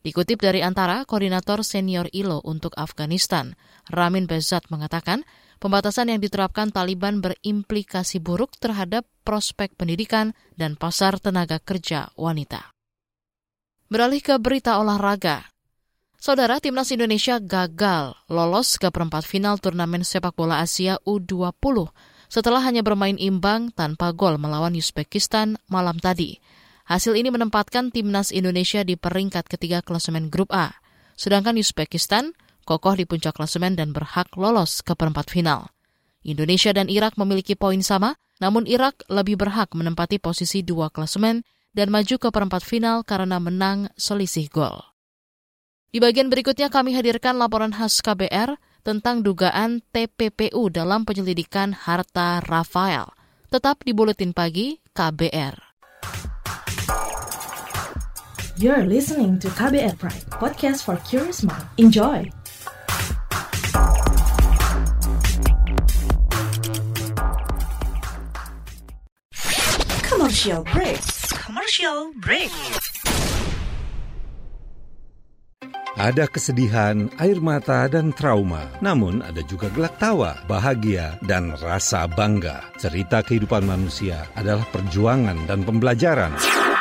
Dikutip 0.00 0.40
dari 0.40 0.64
antara 0.64 1.04
koordinator 1.04 1.60
senior 1.60 2.08
ILO 2.16 2.40
untuk 2.40 2.72
Afghanistan, 2.80 3.52
Ramin 3.92 4.24
Bezat 4.24 4.64
mengatakan, 4.72 5.28
pembatasan 5.60 6.08
yang 6.08 6.24
diterapkan 6.24 6.72
Taliban 6.72 7.20
berimplikasi 7.20 8.16
buruk 8.16 8.56
terhadap 8.56 9.04
prospek 9.28 9.76
pendidikan 9.76 10.32
dan 10.56 10.80
pasar 10.80 11.20
tenaga 11.20 11.60
kerja 11.60 12.08
wanita. 12.16 12.72
Beralih 13.92 14.24
ke 14.24 14.40
berita 14.40 14.80
olahraga. 14.80 15.52
Saudara 16.16 16.60
Timnas 16.64 16.88
Indonesia 16.92 17.36
gagal 17.36 18.16
lolos 18.28 18.80
ke 18.80 18.88
perempat 18.88 19.24
final 19.24 19.60
turnamen 19.60 20.04
sepak 20.04 20.32
bola 20.32 20.64
Asia 20.64 20.96
U20 21.04 21.88
setelah 22.30 22.60
hanya 22.64 22.80
bermain 22.80 23.16
imbang 23.16 23.72
tanpa 23.72 24.12
gol 24.16 24.36
melawan 24.36 24.72
Uzbekistan 24.76 25.60
malam 25.68 25.96
tadi. 26.00 26.40
Hasil 26.90 27.14
ini 27.14 27.30
menempatkan 27.30 27.94
timnas 27.94 28.34
Indonesia 28.34 28.82
di 28.82 28.98
peringkat 28.98 29.46
ketiga 29.46 29.78
klasemen 29.78 30.26
grup 30.26 30.50
A, 30.50 30.74
sedangkan 31.14 31.54
Uzbekistan 31.54 32.34
kokoh 32.66 32.98
di 32.98 33.06
puncak 33.06 33.38
klasemen 33.38 33.78
dan 33.78 33.94
berhak 33.94 34.34
lolos 34.34 34.82
ke 34.82 34.98
perempat 34.98 35.30
final. 35.30 35.70
Indonesia 36.26 36.74
dan 36.74 36.90
Irak 36.90 37.14
memiliki 37.14 37.54
poin 37.54 37.78
sama, 37.86 38.18
namun 38.42 38.66
Irak 38.66 39.06
lebih 39.06 39.38
berhak 39.38 39.70
menempati 39.70 40.18
posisi 40.18 40.66
dua 40.66 40.90
klasemen 40.90 41.46
dan 41.70 41.94
maju 41.94 42.18
ke 42.18 42.26
perempat 42.26 42.66
final 42.66 43.06
karena 43.06 43.38
menang 43.38 43.86
selisih 43.94 44.50
gol. 44.50 44.82
Di 45.94 46.02
bagian 46.02 46.26
berikutnya 46.26 46.74
kami 46.74 46.98
hadirkan 46.98 47.38
laporan 47.38 47.70
khas 47.70 48.02
KBR 48.02 48.58
tentang 48.82 49.22
dugaan 49.22 49.78
TPPU 49.94 50.66
dalam 50.74 51.06
penyelidikan 51.06 51.70
harta 51.70 52.42
Rafael. 52.42 53.14
Tetap 53.46 53.86
di 53.86 53.94
Buletin 53.94 54.34
Pagi 54.34 54.74
KBR. 54.90 55.69
You're 58.60 58.84
listening 58.84 59.40
to 59.40 59.48
KBR 59.56 59.96
Pride, 59.96 60.28
podcast 60.36 60.84
for 60.84 61.00
curious 61.08 61.40
mind. 61.40 61.64
Enjoy! 61.80 62.28
Commercial 70.04 70.60
break. 70.68 71.00
Commercial 71.32 72.12
break. 72.20 72.52
Ada 75.96 76.28
kesedihan, 76.28 77.08
air 77.16 77.40
mata, 77.40 77.88
dan 77.88 78.12
trauma. 78.12 78.68
Namun 78.84 79.24
ada 79.24 79.40
juga 79.48 79.72
gelak 79.72 79.96
tawa, 79.96 80.36
bahagia, 80.44 81.16
dan 81.24 81.56
rasa 81.56 82.04
bangga. 82.12 82.60
Cerita 82.76 83.24
kehidupan 83.24 83.64
manusia 83.64 84.28
adalah 84.36 84.68
perjuangan 84.68 85.48
dan 85.48 85.64
pembelajaran. 85.64 86.36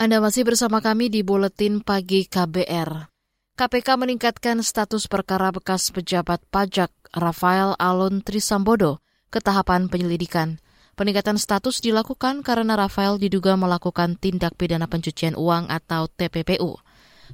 Anda 0.00 0.16
masih 0.16 0.48
bersama 0.48 0.80
kami 0.80 1.12
di 1.12 1.20
Buletin 1.20 1.84
Pagi 1.84 2.24
KBR. 2.24 3.12
KPK 3.52 4.00
meningkatkan 4.00 4.64
status 4.64 5.04
perkara 5.04 5.52
bekas 5.52 5.92
pejabat 5.92 6.40
pajak 6.48 6.88
Rafael 7.12 7.76
Alun 7.76 8.24
Trisambodo 8.24 9.04
ke 9.28 9.44
tahapan 9.44 9.92
penyelidikan. 9.92 10.56
Peningkatan 10.96 11.36
status 11.36 11.84
dilakukan 11.84 12.40
karena 12.40 12.80
Rafael 12.80 13.20
diduga 13.20 13.60
melakukan 13.60 14.16
tindak 14.16 14.56
pidana 14.56 14.88
pencucian 14.88 15.36
uang 15.36 15.68
atau 15.68 16.08
TPPU. 16.08 16.80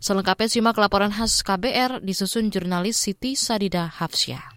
Selengkapnya 0.03 0.51
simak 0.51 0.75
laporan 0.75 1.15
khas 1.15 1.47
KBR 1.47 2.03
disusun 2.03 2.51
jurnalis 2.51 2.99
Siti 2.99 3.39
Sadida 3.39 3.87
Hafsyah. 3.87 4.56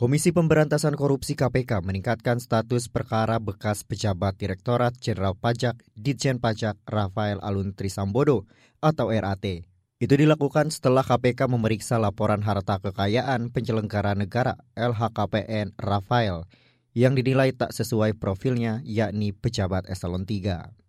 Komisi 0.00 0.32
Pemberantasan 0.32 0.96
Korupsi 0.96 1.36
KPK 1.36 1.84
meningkatkan 1.84 2.40
status 2.40 2.88
perkara 2.88 3.36
bekas 3.36 3.84
pejabat 3.84 4.32
Direktorat 4.32 4.96
Jenderal 4.96 5.36
Pajak 5.36 5.76
Ditjen 5.92 6.40
Pajak 6.40 6.80
Rafael 6.88 7.36
Alun 7.44 7.76
Trisambodo 7.76 8.48
atau 8.80 9.12
RAT. 9.12 9.68
Itu 10.00 10.14
dilakukan 10.16 10.72
setelah 10.72 11.04
KPK 11.04 11.52
memeriksa 11.52 12.00
laporan 12.00 12.40
harta 12.40 12.80
kekayaan 12.80 13.52
penyelenggara 13.52 14.16
negara 14.16 14.56
LHKPN 14.72 15.76
Rafael 15.76 16.48
yang 16.96 17.12
dinilai 17.12 17.52
tak 17.52 17.76
sesuai 17.76 18.16
profilnya 18.16 18.80
yakni 18.88 19.36
pejabat 19.36 19.84
eselon 19.84 20.24
3. 20.24 20.79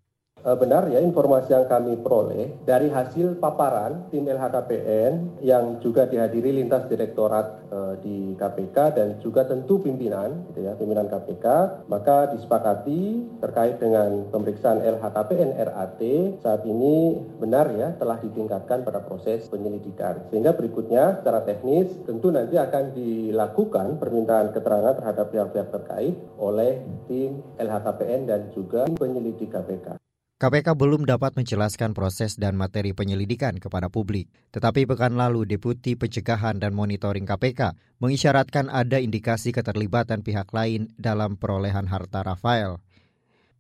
Eh, 0.42 0.58
benar 0.58 0.90
ya 0.90 0.98
informasi 0.98 1.54
yang 1.54 1.70
kami 1.70 2.02
peroleh 2.02 2.66
dari 2.66 2.90
hasil 2.90 3.38
paparan 3.38 4.10
tim 4.10 4.26
LHKPN 4.26 5.38
yang 5.46 5.78
juga 5.86 6.10
dihadiri 6.10 6.58
lintas 6.58 6.90
direktorat 6.90 7.70
uh, 7.70 7.94
di 8.02 8.34
KPK 8.34 8.78
dan 8.98 9.08
juga 9.22 9.46
tentu 9.46 9.78
pimpinan 9.78 10.50
gitu 10.50 10.66
ya 10.66 10.74
pimpinan 10.74 11.06
KPK 11.14 11.46
maka 11.86 12.34
disepakati 12.34 13.22
terkait 13.38 13.78
dengan 13.78 14.34
pemeriksaan 14.34 14.82
LHKPN 14.82 15.62
RAT 15.62 16.02
saat 16.42 16.66
ini 16.66 17.22
benar 17.38 17.70
ya 17.78 17.94
telah 18.02 18.18
ditingkatkan 18.18 18.82
pada 18.82 19.06
proses 19.06 19.46
penyelidikan 19.46 20.26
sehingga 20.34 20.58
berikutnya 20.58 21.22
secara 21.22 21.46
teknis 21.46 21.94
tentu 22.02 22.34
nanti 22.34 22.58
akan 22.58 22.98
dilakukan 22.98 24.02
permintaan 24.02 24.58
keterangan 24.58 24.98
terhadap 24.98 25.30
pihak-pihak 25.30 25.70
terkait 25.70 26.18
oleh 26.42 26.82
tim 27.06 27.46
LHKPN 27.62 28.26
dan 28.26 28.50
juga 28.58 28.90
tim 28.90 28.98
penyelidik 28.98 29.54
KPK. 29.54 30.11
KPK 30.42 30.74
belum 30.74 31.06
dapat 31.06 31.38
menjelaskan 31.38 31.94
proses 31.94 32.34
dan 32.34 32.58
materi 32.58 32.98
penyelidikan 32.98 33.62
kepada 33.62 33.94
publik. 33.94 34.26
Tetapi 34.50 34.90
pekan 34.90 35.14
lalu 35.14 35.46
Deputi 35.46 35.94
Pencegahan 35.94 36.58
dan 36.58 36.74
Monitoring 36.74 37.30
KPK 37.30 37.78
mengisyaratkan 38.02 38.66
ada 38.74 38.98
indikasi 38.98 39.54
keterlibatan 39.54 40.26
pihak 40.26 40.50
lain 40.50 40.90
dalam 40.98 41.38
perolehan 41.38 41.86
harta 41.86 42.26
Rafael. 42.26 42.82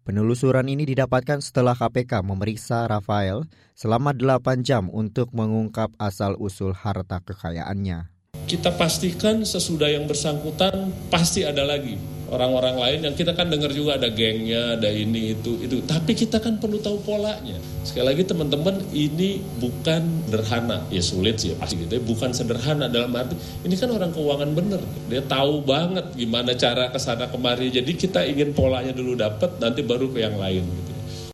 Penelusuran 0.09 0.73
ini 0.73 0.89
didapatkan 0.89 1.45
setelah 1.45 1.77
KPK 1.77 2.25
memeriksa 2.25 2.89
Rafael 2.89 3.45
selama 3.77 4.17
8 4.17 4.65
jam 4.65 4.89
untuk 4.89 5.29
mengungkap 5.37 5.93
asal-usul 6.01 6.73
harta 6.73 7.21
kekayaannya. 7.21 8.09
Kita 8.49 8.73
pastikan 8.73 9.45
sesudah 9.45 9.85
yang 9.85 10.09
bersangkutan 10.09 10.89
pasti 11.13 11.45
ada 11.45 11.61
lagi 11.61 12.20
orang-orang 12.31 12.75
lain 12.79 12.99
yang 13.11 13.15
kita 13.15 13.35
kan 13.35 13.51
dengar 13.51 13.69
juga 13.75 13.99
ada 13.99 14.07
gengnya, 14.07 14.79
ada 14.79 14.87
ini 14.87 15.35
itu 15.35 15.59
itu. 15.59 15.83
Tapi 15.83 16.15
kita 16.15 16.39
kan 16.39 16.57
perlu 16.57 16.79
tahu 16.79 17.03
polanya. 17.03 17.59
Sekali 17.83 18.07
lagi 18.07 18.23
teman-teman 18.23 18.79
ini 18.95 19.43
bukan 19.59 20.23
sederhana, 20.31 20.87
ya 20.87 21.03
sulit 21.03 21.43
sih 21.43 21.51
ya 21.51 21.55
pasti 21.59 21.75
gitu. 21.83 21.99
Ya. 21.99 22.01
Bukan 22.01 22.31
sederhana 22.31 22.87
dalam 22.87 23.11
arti 23.13 23.35
ini 23.67 23.75
kan 23.75 23.91
orang 23.91 24.15
keuangan 24.15 24.55
bener. 24.55 24.81
Dia 25.11 25.21
tahu 25.27 25.61
banget 25.67 26.15
gimana 26.15 26.55
cara 26.55 26.87
ke 26.89 26.97
sana 26.97 27.27
kemari. 27.27 27.67
Jadi 27.67 27.99
kita 27.99 28.23
ingin 28.23 28.55
polanya 28.55 28.95
dulu 28.95 29.19
dapat, 29.19 29.59
nanti 29.59 29.83
baru 29.83 30.07
ke 30.07 30.23
yang 30.23 30.39
lain. 30.39 30.63
Gitu. 30.63 30.91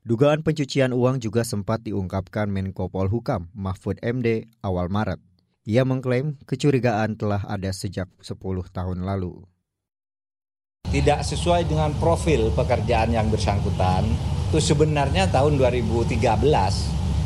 Dugaan 0.07 0.41
pencucian 0.41 0.95
uang 0.95 1.21
juga 1.21 1.43
sempat 1.43 1.83
diungkapkan 1.83 2.47
Menko 2.49 2.89
Polhukam 2.89 3.53
Mahfud 3.53 4.01
MD 4.01 4.49
awal 4.65 4.89
Maret. 4.89 5.21
Ia 5.67 5.83
mengklaim 5.83 6.39
kecurigaan 6.47 7.19
telah 7.19 7.43
ada 7.43 7.75
sejak 7.75 8.07
10 8.23 8.39
tahun 8.71 9.03
lalu 9.03 9.43
tidak 10.91 11.23
sesuai 11.27 11.67
dengan 11.67 11.91
profil 11.99 12.51
pekerjaan 12.55 13.11
yang 13.11 13.27
bersangkutan 13.27 14.07
itu 14.47 14.59
sebenarnya 14.63 15.27
tahun 15.27 15.59
2013 15.59 16.15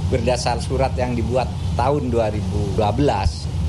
berdasar 0.10 0.58
surat 0.60 0.92
yang 0.98 1.14
dibuat 1.14 1.46
tahun 1.78 2.10
2012 2.10 2.76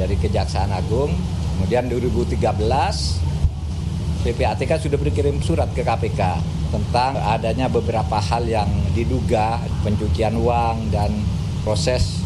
dari 0.01 0.17
Kejaksaan 0.17 0.73
Agung 0.73 1.13
kemudian 1.57 1.87
2013 1.93 2.41
PPATK 4.23 4.73
sudah 4.79 4.99
berkirim 4.99 5.43
surat 5.45 5.69
ke 5.77 5.85
KPK 5.85 6.21
tentang 6.73 7.21
adanya 7.21 7.69
beberapa 7.69 8.17
hal 8.17 8.49
yang 8.49 8.71
diduga 8.97 9.61
pencucian 9.85 10.39
uang 10.41 10.89
dan 10.89 11.13
proses 11.61 12.23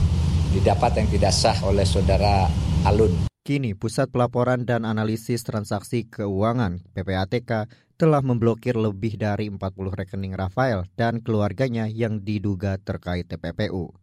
didapat 0.55 1.03
yang 1.03 1.09
tidak 1.11 1.33
sah 1.35 1.59
oleh 1.67 1.85
saudara 1.85 2.47
Alun. 2.87 3.36
Kini, 3.47 3.79
Pusat 3.79 4.11
Pelaporan 4.11 4.67
dan 4.67 4.83
Analisis 4.83 5.47
Transaksi 5.47 6.03
Keuangan 6.03 6.83
(PPATK) 6.99 7.71
telah 7.95 8.19
memblokir 8.19 8.75
lebih 8.75 9.15
dari 9.15 9.47
40 9.47 9.63
rekening 9.71 10.35
Rafael 10.35 10.83
dan 10.99 11.23
keluarganya 11.23 11.87
yang 11.87 12.27
diduga 12.27 12.75
terkait 12.83 13.31
TPPU. 13.31 13.95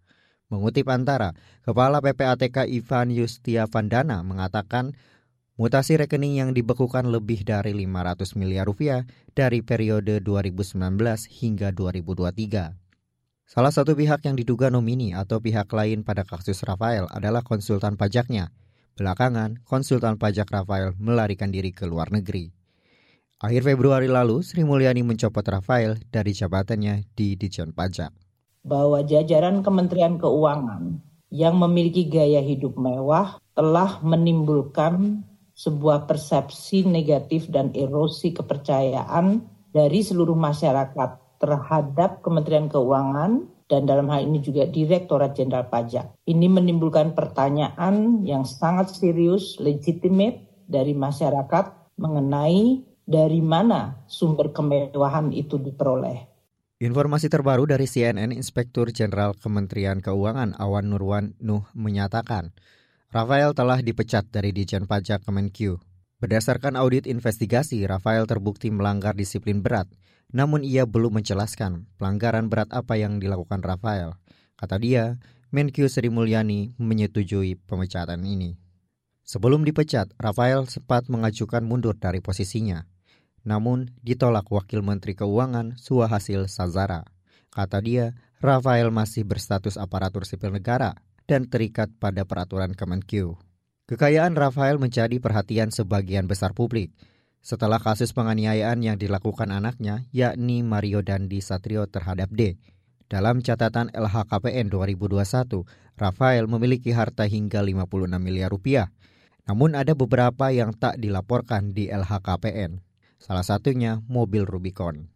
Mengutip 0.47 0.88
antara, 0.88 1.36
Kepala 1.60 1.99
PPATK 1.99 2.71
Ivan 2.71 3.12
Yustia 3.12 3.67
Vandana 3.67 4.23
mengatakan 4.23 4.95
mutasi 5.60 5.99
rekening 5.99 6.39
yang 6.39 6.56
dibekukan 6.56 7.03
lebih 7.12 7.43
dari 7.43 7.75
500 7.75 8.39
miliar 8.39 8.63
rupiah 8.63 9.03
dari 9.36 9.60
periode 9.60 10.23
2019 10.23 10.79
hingga 11.43 11.75
2023. 11.75 12.79
Salah 13.43 13.73
satu 13.75 13.91
pihak 13.91 14.23
yang 14.23 14.39
diduga 14.39 14.71
nomini 14.71 15.12
atau 15.12 15.43
pihak 15.43 15.67
lain 15.67 16.08
pada 16.08 16.23
kasus 16.23 16.63
Rafael 16.63 17.12
adalah 17.12 17.43
konsultan 17.43 17.99
pajaknya– 17.99 18.47
Belakangan, 18.93 19.58
konsultan 19.65 20.21
pajak 20.21 20.53
Rafael 20.53 20.93
melarikan 21.01 21.49
diri 21.49 21.73
ke 21.73 21.89
luar 21.89 22.13
negeri. 22.13 22.53
Akhir 23.41 23.65
Februari 23.65 24.06
lalu, 24.06 24.45
Sri 24.45 24.62
Mulyani 24.62 25.01
mencopot 25.01 25.41
Rafael 25.41 25.97
dari 26.13 26.29
jabatannya 26.29 27.10
di 27.17 27.34
Dijen 27.34 27.73
Pajak. 27.73 28.13
Bahwa 28.62 29.01
jajaran 29.01 29.65
Kementerian 29.65 30.21
Keuangan 30.21 31.01
yang 31.34 31.58
memiliki 31.58 32.06
gaya 32.06 32.45
hidup 32.45 32.77
mewah 32.77 33.41
telah 33.58 33.97
menimbulkan 34.06 35.25
sebuah 35.58 36.06
persepsi 36.06 36.86
negatif 36.86 37.49
dan 37.49 37.73
erosi 37.73 38.29
kepercayaan 38.29 39.41
dari 39.73 40.06
seluruh 40.06 40.38
masyarakat 40.38 41.41
terhadap 41.41 42.21
Kementerian 42.21 42.69
Keuangan 42.69 43.41
dan 43.73 43.89
dalam 43.89 44.05
hal 44.13 44.29
ini 44.29 44.38
juga 44.38 44.69
Direktorat 44.69 45.33
Jenderal 45.33 45.65
Pajak. 45.65 46.21
Ini 46.29 46.45
menimbulkan 46.45 47.17
pertanyaan 47.17 48.21
yang 48.21 48.45
sangat 48.45 48.93
serius, 48.93 49.57
legitimate 49.57 50.45
dari 50.69 50.93
masyarakat 50.93 51.97
mengenai 51.97 52.86
dari 53.01 53.41
mana 53.41 54.05
sumber 54.05 54.53
kemewahan 54.53 55.33
itu 55.33 55.57
diperoleh. 55.57 56.29
Informasi 56.86 57.33
terbaru 57.33 57.65
dari 57.65 57.89
CNN 57.89 58.29
Inspektur 58.29 58.93
Jenderal 58.93 59.33
Kementerian 59.33 60.05
Keuangan 60.05 60.53
Awan 60.62 60.93
Nurwan 60.93 61.33
Nuh 61.41 61.65
menyatakan, 61.73 62.53
Rafael 63.09 63.57
telah 63.57 63.81
dipecat 63.81 64.29
dari 64.29 64.53
Dijen 64.53 64.86
Pajak 64.86 65.25
Kemenkyu. 65.25 65.81
Berdasarkan 66.21 66.77
audit 66.77 67.09
investigasi, 67.09 67.81
Rafael 67.89 68.29
terbukti 68.29 68.69
melanggar 68.69 69.17
disiplin 69.17 69.65
berat 69.65 69.89
namun 70.34 70.65
ia 70.65 70.89
belum 70.89 71.22
menjelaskan 71.22 71.86
pelanggaran 72.02 72.50
berat 72.50 72.74
apa 72.74 72.98
yang 72.98 73.22
dilakukan 73.22 73.62
Rafael. 73.62 74.17
Kata 74.58 74.82
dia, 74.82 75.22
Menkyu 75.54 75.86
Sri 75.86 76.10
Mulyani 76.10 76.74
menyetujui 76.82 77.62
pemecatan 77.69 78.26
ini. 78.26 78.58
Sebelum 79.22 79.62
dipecat, 79.62 80.10
Rafael 80.17 80.65
sempat 80.65 81.08
mengajukan 81.08 81.62
mundur 81.63 81.96
dari 81.96 82.19
posisinya. 82.19 82.89
namun 83.43 83.91
ditolak 84.00 84.48
Wakil 84.48 84.80
Menteri 84.80 85.19
Keuangan 85.19 85.76
Suhasil 85.76 86.48
Sazara. 86.48 87.04
Kata 87.52 87.84
dia, 87.84 88.15
Rafael 88.39 88.88
masih 88.88 89.28
berstatus 89.28 89.76
aparatur 89.76 90.24
sipil 90.24 90.56
negara 90.56 90.96
dan 91.28 91.52
terikat 91.52 91.91
pada 92.00 92.24
peraturan 92.24 92.72
Kemenkeu. 92.72 93.36
Kekayaan 93.84 94.39
Rafael 94.39 94.80
menjadi 94.80 95.19
perhatian 95.19 95.76
sebagian 95.76 96.24
besar 96.24 96.56
publik 96.56 96.96
setelah 97.43 97.75
kasus 97.75 98.15
penganiayaan 98.15 98.79
yang 98.79 98.95
dilakukan 98.95 99.51
anaknya, 99.51 100.08
yakni 100.15 100.63
Mario 100.63 101.03
Dandi 101.03 101.43
Satrio 101.43 101.84
terhadap 101.91 102.32
D. 102.32 102.56
Dalam 103.12 103.43
catatan 103.43 103.91
LHKPN 103.91 104.71
2021, 104.71 105.67
Rafael 105.99 106.47
memiliki 106.47 106.95
harta 106.95 107.27
hingga 107.27 107.60
56 107.60 108.15
miliar 108.15 108.47
rupiah. 108.47 108.88
Namun 109.43 109.75
ada 109.75 109.91
beberapa 109.91 110.56
yang 110.56 110.71
tak 110.71 110.95
dilaporkan 111.03 111.75
di 111.75 111.91
LHKPN. 111.91 112.79
Salah 113.19 113.43
satunya 113.43 113.99
mobil 114.08 114.47
Rubicon. 114.47 115.12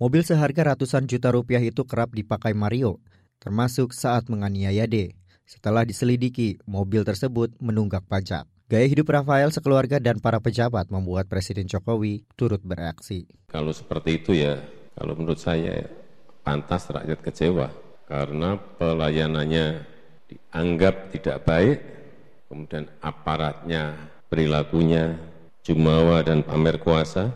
Mobil 0.00 0.24
seharga 0.24 0.72
ratusan 0.72 1.04
juta 1.04 1.28
rupiah 1.36 1.60
itu 1.60 1.84
kerap 1.84 2.16
dipakai 2.16 2.56
Mario, 2.56 2.96
termasuk 3.44 3.92
saat 3.92 4.32
menganiaya 4.32 4.88
D. 4.88 5.12
Setelah 5.44 5.84
diselidiki, 5.84 6.64
mobil 6.64 7.04
tersebut 7.04 7.52
menunggak 7.60 8.08
pajak. 8.08 8.48
Gaya 8.68 8.84
hidup 8.84 9.08
Rafael 9.08 9.48
sekeluarga 9.48 9.96
dan 9.96 10.20
para 10.20 10.44
pejabat 10.44 10.92
membuat 10.92 11.24
Presiden 11.24 11.64
Jokowi 11.64 12.28
turut 12.36 12.60
bereaksi. 12.60 13.24
Kalau 13.48 13.72
seperti 13.72 14.20
itu 14.20 14.36
ya, 14.36 14.60
kalau 14.92 15.16
menurut 15.16 15.40
saya 15.40 15.88
pantas 16.44 16.84
rakyat 16.92 17.16
kecewa 17.24 17.72
karena 18.04 18.60
pelayanannya 18.76 19.88
dianggap 20.28 21.08
tidak 21.16 21.48
baik, 21.48 21.80
kemudian 22.52 22.84
aparatnya 23.00 23.96
perilakunya 24.28 25.16
jumawa 25.64 26.20
dan 26.20 26.44
pamer 26.44 26.76
kuasa, 26.76 27.32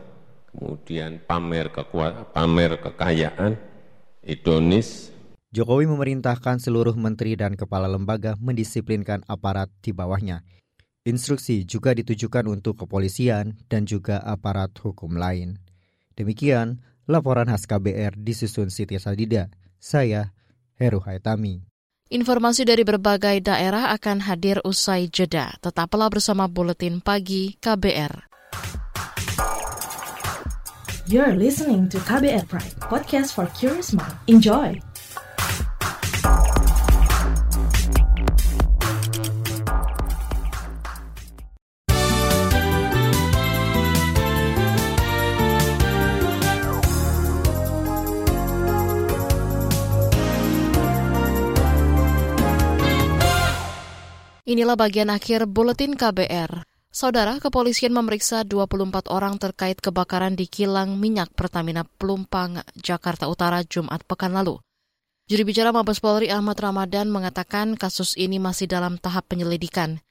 kemudian 0.52 1.16
pamer 1.24 1.72
kekuatan, 1.72 2.28
pamer 2.28 2.76
kekayaan, 2.76 3.56
idonis. 4.20 5.08
Jokowi 5.48 5.88
memerintahkan 5.88 6.60
seluruh 6.60 6.92
menteri 6.92 7.40
dan 7.40 7.56
kepala 7.56 7.88
lembaga 7.88 8.36
mendisiplinkan 8.36 9.24
aparat 9.24 9.72
di 9.80 9.96
bawahnya 9.96 10.44
Instruksi 11.02 11.66
juga 11.66 11.98
ditujukan 11.98 12.46
untuk 12.46 12.86
kepolisian 12.86 13.58
dan 13.66 13.90
juga 13.90 14.22
aparat 14.22 14.70
hukum 14.78 15.18
lain. 15.18 15.58
Demikian 16.14 16.78
laporan 17.10 17.50
khas 17.50 17.66
KBR 17.66 18.14
disusun 18.14 18.70
Siti 18.70 18.94
Sadida. 19.02 19.50
Saya 19.82 20.30
Heru 20.78 21.02
Haitami. 21.02 21.66
Informasi 22.06 22.62
dari 22.62 22.86
berbagai 22.86 23.42
daerah 23.42 23.90
akan 23.98 24.22
hadir 24.30 24.62
usai 24.62 25.10
jeda. 25.10 25.58
Tetaplah 25.58 26.06
bersama 26.06 26.46
Buletin 26.46 27.02
Pagi 27.02 27.58
KBR. 27.58 28.30
You're 31.10 31.34
listening 31.34 31.90
to 31.90 31.98
KBR 31.98 32.46
Pride, 32.46 32.78
podcast 32.78 33.34
for 33.34 33.50
curious 33.58 33.90
mind. 33.90 34.14
Enjoy! 34.30 34.91
Inilah 54.52 54.76
bagian 54.76 55.08
akhir 55.08 55.48
buletin 55.48 55.96
KBR. 55.96 56.68
Saudara, 56.92 57.40
kepolisian 57.40 57.88
memeriksa 57.96 58.44
24 58.44 59.08
orang 59.08 59.40
terkait 59.40 59.80
kebakaran 59.80 60.36
di 60.36 60.44
kilang 60.44 61.00
minyak 61.00 61.32
Pertamina 61.32 61.88
Pelumpang, 61.96 62.60
Jakarta 62.76 63.32
Utara, 63.32 63.64
Jumat 63.64 64.04
pekan 64.04 64.36
lalu. 64.36 64.60
Juri 65.24 65.48
bicara 65.48 65.72
Mabes 65.72 66.04
Polri 66.04 66.28
Ahmad 66.28 66.60
Ramadan 66.60 67.08
mengatakan 67.08 67.80
kasus 67.80 68.12
ini 68.20 68.36
masih 68.36 68.68
dalam 68.68 69.00
tahap 69.00 69.24
penyelidikan. 69.32 70.04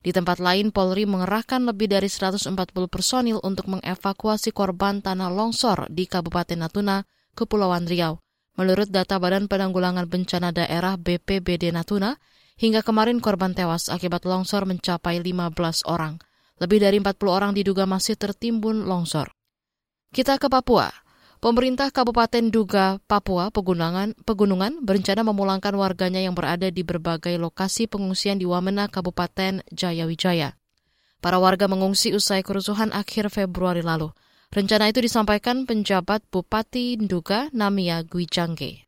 Di 0.00 0.08
tempat 0.08 0.40
lain, 0.40 0.72
Polri 0.72 1.04
mengerahkan 1.04 1.68
lebih 1.68 1.92
dari 1.92 2.08
140 2.08 2.56
personil 2.88 3.44
untuk 3.44 3.68
mengevakuasi 3.68 4.56
korban 4.56 5.04
tanah 5.04 5.28
longsor 5.28 5.92
di 5.92 6.08
Kabupaten 6.08 6.64
Natuna, 6.64 7.04
Kepulauan 7.36 7.84
Riau. 7.84 8.24
Menurut 8.56 8.88
data 8.88 9.20
Badan 9.20 9.52
Penanggulangan 9.52 10.08
Bencana 10.08 10.48
Daerah 10.48 10.96
BPBD 10.96 11.76
Natuna, 11.76 12.16
Hingga 12.56 12.80
kemarin 12.80 13.20
korban 13.20 13.52
tewas 13.52 13.92
akibat 13.92 14.24
longsor 14.24 14.64
mencapai 14.64 15.20
15 15.20 15.84
orang. 15.84 16.16
Lebih 16.56 16.80
dari 16.80 16.96
40 16.96 17.28
orang 17.28 17.52
diduga 17.52 17.84
masih 17.84 18.16
tertimbun 18.16 18.88
longsor. 18.88 19.28
Kita 20.08 20.40
ke 20.40 20.48
Papua. 20.48 20.88
Pemerintah 21.36 21.92
Kabupaten 21.92 22.48
Duga, 22.48 22.96
Papua, 23.04 23.52
Pegunungan, 23.52 24.16
Pegunungan 24.24 24.80
berencana 24.80 25.20
memulangkan 25.20 25.76
warganya 25.76 26.24
yang 26.24 26.32
berada 26.32 26.72
di 26.72 26.80
berbagai 26.80 27.36
lokasi 27.36 27.92
pengungsian 27.92 28.40
di 28.40 28.48
Wamena, 28.48 28.88
Kabupaten 28.88 29.60
Jayawijaya. 29.68 30.56
Para 31.20 31.36
warga 31.36 31.68
mengungsi 31.68 32.16
usai 32.16 32.40
kerusuhan 32.40 32.88
akhir 32.96 33.28
Februari 33.28 33.84
lalu. 33.84 34.16
Rencana 34.48 34.88
itu 34.88 35.04
disampaikan 35.04 35.68
penjabat 35.68 36.24
Bupati 36.32 36.96
Nduga 37.04 37.52
Namia 37.52 38.00
Gwijangge. 38.00 38.85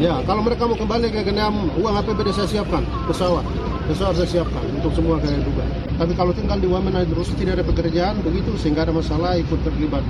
Ya, 0.00 0.20
kalau 0.24 0.42
mereka 0.44 0.68
mau 0.68 0.76
kembali 0.76 1.12
ke 1.12 1.24
Geneam, 1.24 1.70
uang 1.80 1.94
APBD 2.00 2.32
saya 2.34 2.48
siapkan, 2.48 2.82
pesawat. 3.08 3.44
Pesawat 3.84 4.14
saya 4.16 4.28
siapkan 4.40 4.64
untuk 4.72 4.92
semua 4.96 5.20
kalian 5.20 5.44
juga. 5.44 5.64
Tapi 5.94 6.12
kalau 6.16 6.32
tinggal 6.32 6.58
di 6.58 6.68
Wamena 6.68 7.04
terus 7.04 7.30
tidak 7.36 7.60
ada 7.60 7.64
pekerjaan, 7.64 8.18
begitu 8.24 8.56
sehingga 8.56 8.88
ada 8.88 8.92
masalah 8.96 9.36
ikut 9.36 9.60
terlibat. 9.62 10.02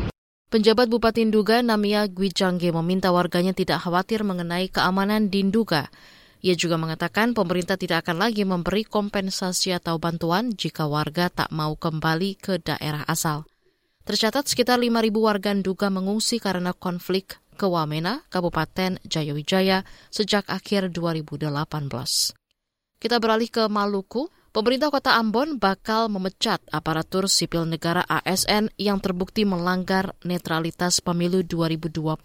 Penjabat 0.48 0.86
Bupati 0.86 1.26
Nduga 1.26 1.66
Namia 1.66 2.06
Gwijangge 2.06 2.70
meminta 2.70 3.10
warganya 3.10 3.50
tidak 3.50 3.82
khawatir 3.82 4.22
mengenai 4.22 4.70
keamanan 4.70 5.26
di 5.26 5.42
Nduga. 5.42 5.90
Ia 6.44 6.54
juga 6.54 6.78
mengatakan 6.78 7.34
pemerintah 7.34 7.74
tidak 7.74 8.06
akan 8.06 8.28
lagi 8.28 8.46
memberi 8.46 8.86
kompensasi 8.86 9.74
atau 9.74 9.98
bantuan 9.98 10.52
jika 10.54 10.86
warga 10.86 11.26
tak 11.32 11.50
mau 11.50 11.74
kembali 11.74 12.38
ke 12.38 12.62
daerah 12.62 13.02
asal. 13.08 13.48
Tercatat 14.04 14.44
sekitar 14.44 14.76
5.000 14.76 15.16
warga 15.16 15.50
Nduga 15.56 15.88
mengungsi 15.88 16.36
karena 16.36 16.76
konflik 16.76 17.40
ke 17.54 17.64
Wamena, 17.70 18.26
Kabupaten 18.28 18.98
Jayawijaya 19.06 19.86
sejak 20.10 20.44
akhir 20.50 20.90
2018. 20.90 21.48
Kita 22.98 23.16
beralih 23.20 23.48
ke 23.48 23.64
Maluku. 23.70 24.28
Pemerintah 24.54 24.86
Kota 24.86 25.18
Ambon 25.18 25.58
bakal 25.58 26.06
memecat 26.06 26.62
aparatur 26.70 27.26
sipil 27.26 27.66
negara 27.66 28.06
ASN 28.06 28.70
yang 28.78 29.02
terbukti 29.02 29.42
melanggar 29.42 30.14
netralitas 30.22 31.02
pemilu 31.02 31.42
2024. 31.42 32.22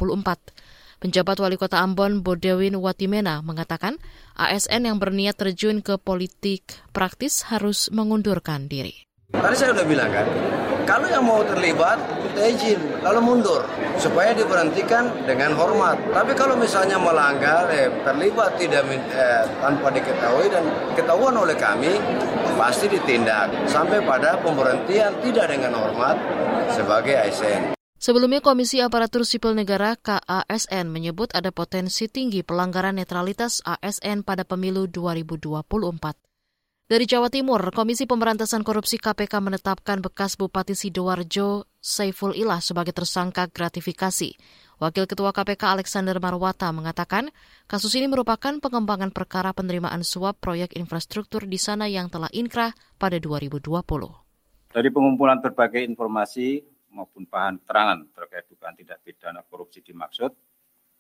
Penjabat 1.02 1.42
Wali 1.42 1.58
Kota 1.58 1.82
Ambon 1.82 2.22
Bodewin 2.22 2.78
Watimena 2.78 3.42
mengatakan 3.42 3.98
ASN 4.38 4.86
yang 4.86 5.02
berniat 5.02 5.42
terjun 5.42 5.82
ke 5.82 5.98
politik 5.98 6.78
praktis 6.94 7.50
harus 7.50 7.90
mengundurkan 7.90 8.70
diri. 8.70 9.10
Tadi 9.34 9.56
saya 9.58 9.74
sudah 9.74 9.88
bilang 9.90 10.14
kan, 10.14 10.28
kalau 10.90 11.06
yang 11.06 11.22
mau 11.22 11.46
terlibat, 11.46 12.02
kita 12.26 12.50
izin, 12.50 12.82
lalu 13.06 13.22
mundur. 13.22 13.62
Supaya 14.02 14.34
diberhentikan 14.34 15.06
dengan 15.22 15.54
hormat. 15.54 16.02
Tapi 16.10 16.34
kalau 16.34 16.58
misalnya 16.58 16.98
melanggar, 16.98 17.70
eh, 17.70 17.94
terlibat 18.02 18.58
tidak 18.58 18.90
eh, 18.90 19.46
tanpa 19.62 19.94
diketahui 19.94 20.50
dan 20.50 20.66
ketahuan 20.98 21.38
oleh 21.38 21.54
kami, 21.54 21.94
pasti 22.58 22.90
ditindak. 22.90 23.54
Sampai 23.70 24.02
pada 24.02 24.42
pemberhentian 24.42 25.14
tidak 25.22 25.54
dengan 25.54 25.78
hormat 25.78 26.18
sebagai 26.74 27.14
ASN. 27.22 27.78
Sebelumnya 28.02 28.42
Komisi 28.42 28.82
Aparatur 28.82 29.30
Sipil 29.30 29.54
Negara 29.54 29.94
KASN 29.94 30.90
menyebut 30.90 31.30
ada 31.38 31.54
potensi 31.54 32.10
tinggi 32.10 32.42
pelanggaran 32.42 32.98
netralitas 32.98 33.62
ASN 33.62 34.26
pada 34.26 34.42
pemilu 34.42 34.90
2024. 34.90 36.29
Dari 36.90 37.06
Jawa 37.06 37.30
Timur, 37.30 37.62
Komisi 37.70 38.10
Pemberantasan 38.10 38.66
Korupsi 38.66 38.98
KPK 38.98 39.46
menetapkan 39.46 40.02
bekas 40.02 40.34
Bupati 40.34 40.74
Sidoarjo 40.74 41.70
Saiful 41.78 42.34
Ilah 42.34 42.66
sebagai 42.66 42.98
tersangka 42.98 43.46
gratifikasi. 43.46 44.34
Wakil 44.82 45.06
Ketua 45.06 45.30
KPK 45.30 45.78
Alexander 45.78 46.18
Marwata 46.18 46.74
mengatakan 46.74 47.30
kasus 47.70 47.94
ini 47.94 48.10
merupakan 48.10 48.58
pengembangan 48.58 49.14
perkara 49.14 49.54
penerimaan 49.54 50.02
suap 50.02 50.42
proyek 50.42 50.74
infrastruktur 50.82 51.46
di 51.46 51.62
sana 51.62 51.86
yang 51.86 52.10
telah 52.10 52.34
inkrah 52.34 52.74
pada 52.98 53.22
2020. 53.22 53.70
Dari 54.74 54.90
pengumpulan 54.90 55.46
berbagai 55.46 55.86
informasi 55.86 56.66
maupun 56.90 57.30
bahan 57.30 57.62
keterangan 57.62 58.02
terkait 58.18 58.50
dugaan 58.50 58.74
tidak 58.74 58.98
pidana 59.06 59.46
korupsi 59.46 59.86
dimaksud, 59.86 60.34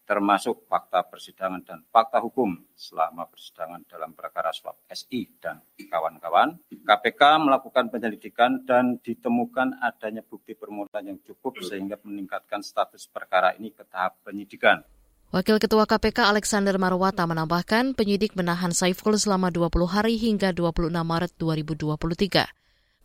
termasuk 0.09 0.65
fakta 0.65 1.05
persidangan 1.05 1.61
dan 1.61 1.79
fakta 1.85 2.17
hukum 2.17 2.57
selama 2.73 3.29
persidangan 3.29 3.85
dalam 3.85 4.17
perkara 4.17 4.49
suap 4.49 4.81
SI 4.89 5.37
dan 5.37 5.61
kawan-kawan. 5.77 6.57
KPK 6.73 7.21
melakukan 7.37 7.93
penyelidikan 7.93 8.65
dan 8.65 8.97
ditemukan 9.05 9.77
adanya 9.85 10.25
bukti 10.25 10.57
permulaan 10.57 11.13
yang 11.13 11.21
cukup 11.21 11.61
sehingga 11.61 12.01
meningkatkan 12.01 12.65
status 12.65 13.05
perkara 13.05 13.53
ini 13.61 13.69
ke 13.69 13.85
tahap 13.85 14.17
penyidikan. 14.25 14.81
Wakil 15.29 15.61
Ketua 15.61 15.85
KPK 15.85 16.25
Alexander 16.25 16.73
Marwata 16.81 17.29
menambahkan 17.29 17.93
penyidik 17.93 18.33
menahan 18.33 18.73
Saiful 18.73 19.13
selama 19.13 19.53
20 19.53 19.85
hari 19.85 20.17
hingga 20.17 20.49
26 20.57 20.89
Maret 20.89 21.37
2023. 21.37 22.49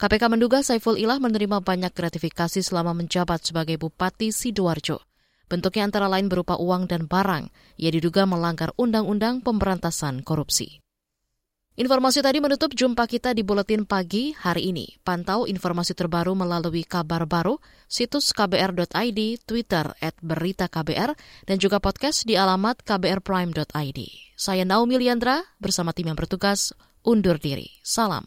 KPK 0.01 0.23
menduga 0.33 0.65
Saiful 0.65 0.97
Ilah 0.97 1.21
menerima 1.21 1.61
banyak 1.61 1.93
gratifikasi 1.93 2.65
selama 2.65 2.97
menjabat 2.97 3.45
sebagai 3.45 3.77
Bupati 3.77 4.33
Sidoarjo. 4.33 5.05
Bentuknya 5.55 5.87
antara 5.87 6.11
lain 6.11 6.27
berupa 6.27 6.59
uang 6.59 6.91
dan 6.91 7.07
barang. 7.07 7.47
Ia 7.79 7.95
diduga 7.95 8.27
melanggar 8.27 8.75
Undang-Undang 8.75 9.47
Pemberantasan 9.47 10.27
Korupsi. 10.27 10.83
Informasi 11.79 12.27
tadi 12.27 12.43
menutup 12.43 12.75
jumpa 12.75 13.07
kita 13.07 13.31
di 13.31 13.47
Buletin 13.47 13.87
Pagi 13.87 14.35
hari 14.35 14.75
ini. 14.75 14.99
Pantau 15.07 15.47
informasi 15.47 15.95
terbaru 15.95 16.35
melalui 16.35 16.83
kabar 16.83 17.23
baru, 17.23 17.63
situs 17.87 18.35
kbr.id, 18.35 19.21
Twitter 19.47 19.95
at 20.03 20.19
berita 20.19 20.67
KBR, 20.67 21.15
dan 21.47 21.57
juga 21.63 21.79
podcast 21.79 22.27
di 22.27 22.35
alamat 22.35 22.83
kbrprime.id. 22.83 24.01
Saya 24.35 24.67
Naomi 24.67 24.99
Liandra, 24.99 25.39
bersama 25.63 25.95
tim 25.95 26.11
yang 26.11 26.19
bertugas, 26.19 26.75
undur 27.07 27.39
diri. 27.39 27.71
Salam. 27.87 28.27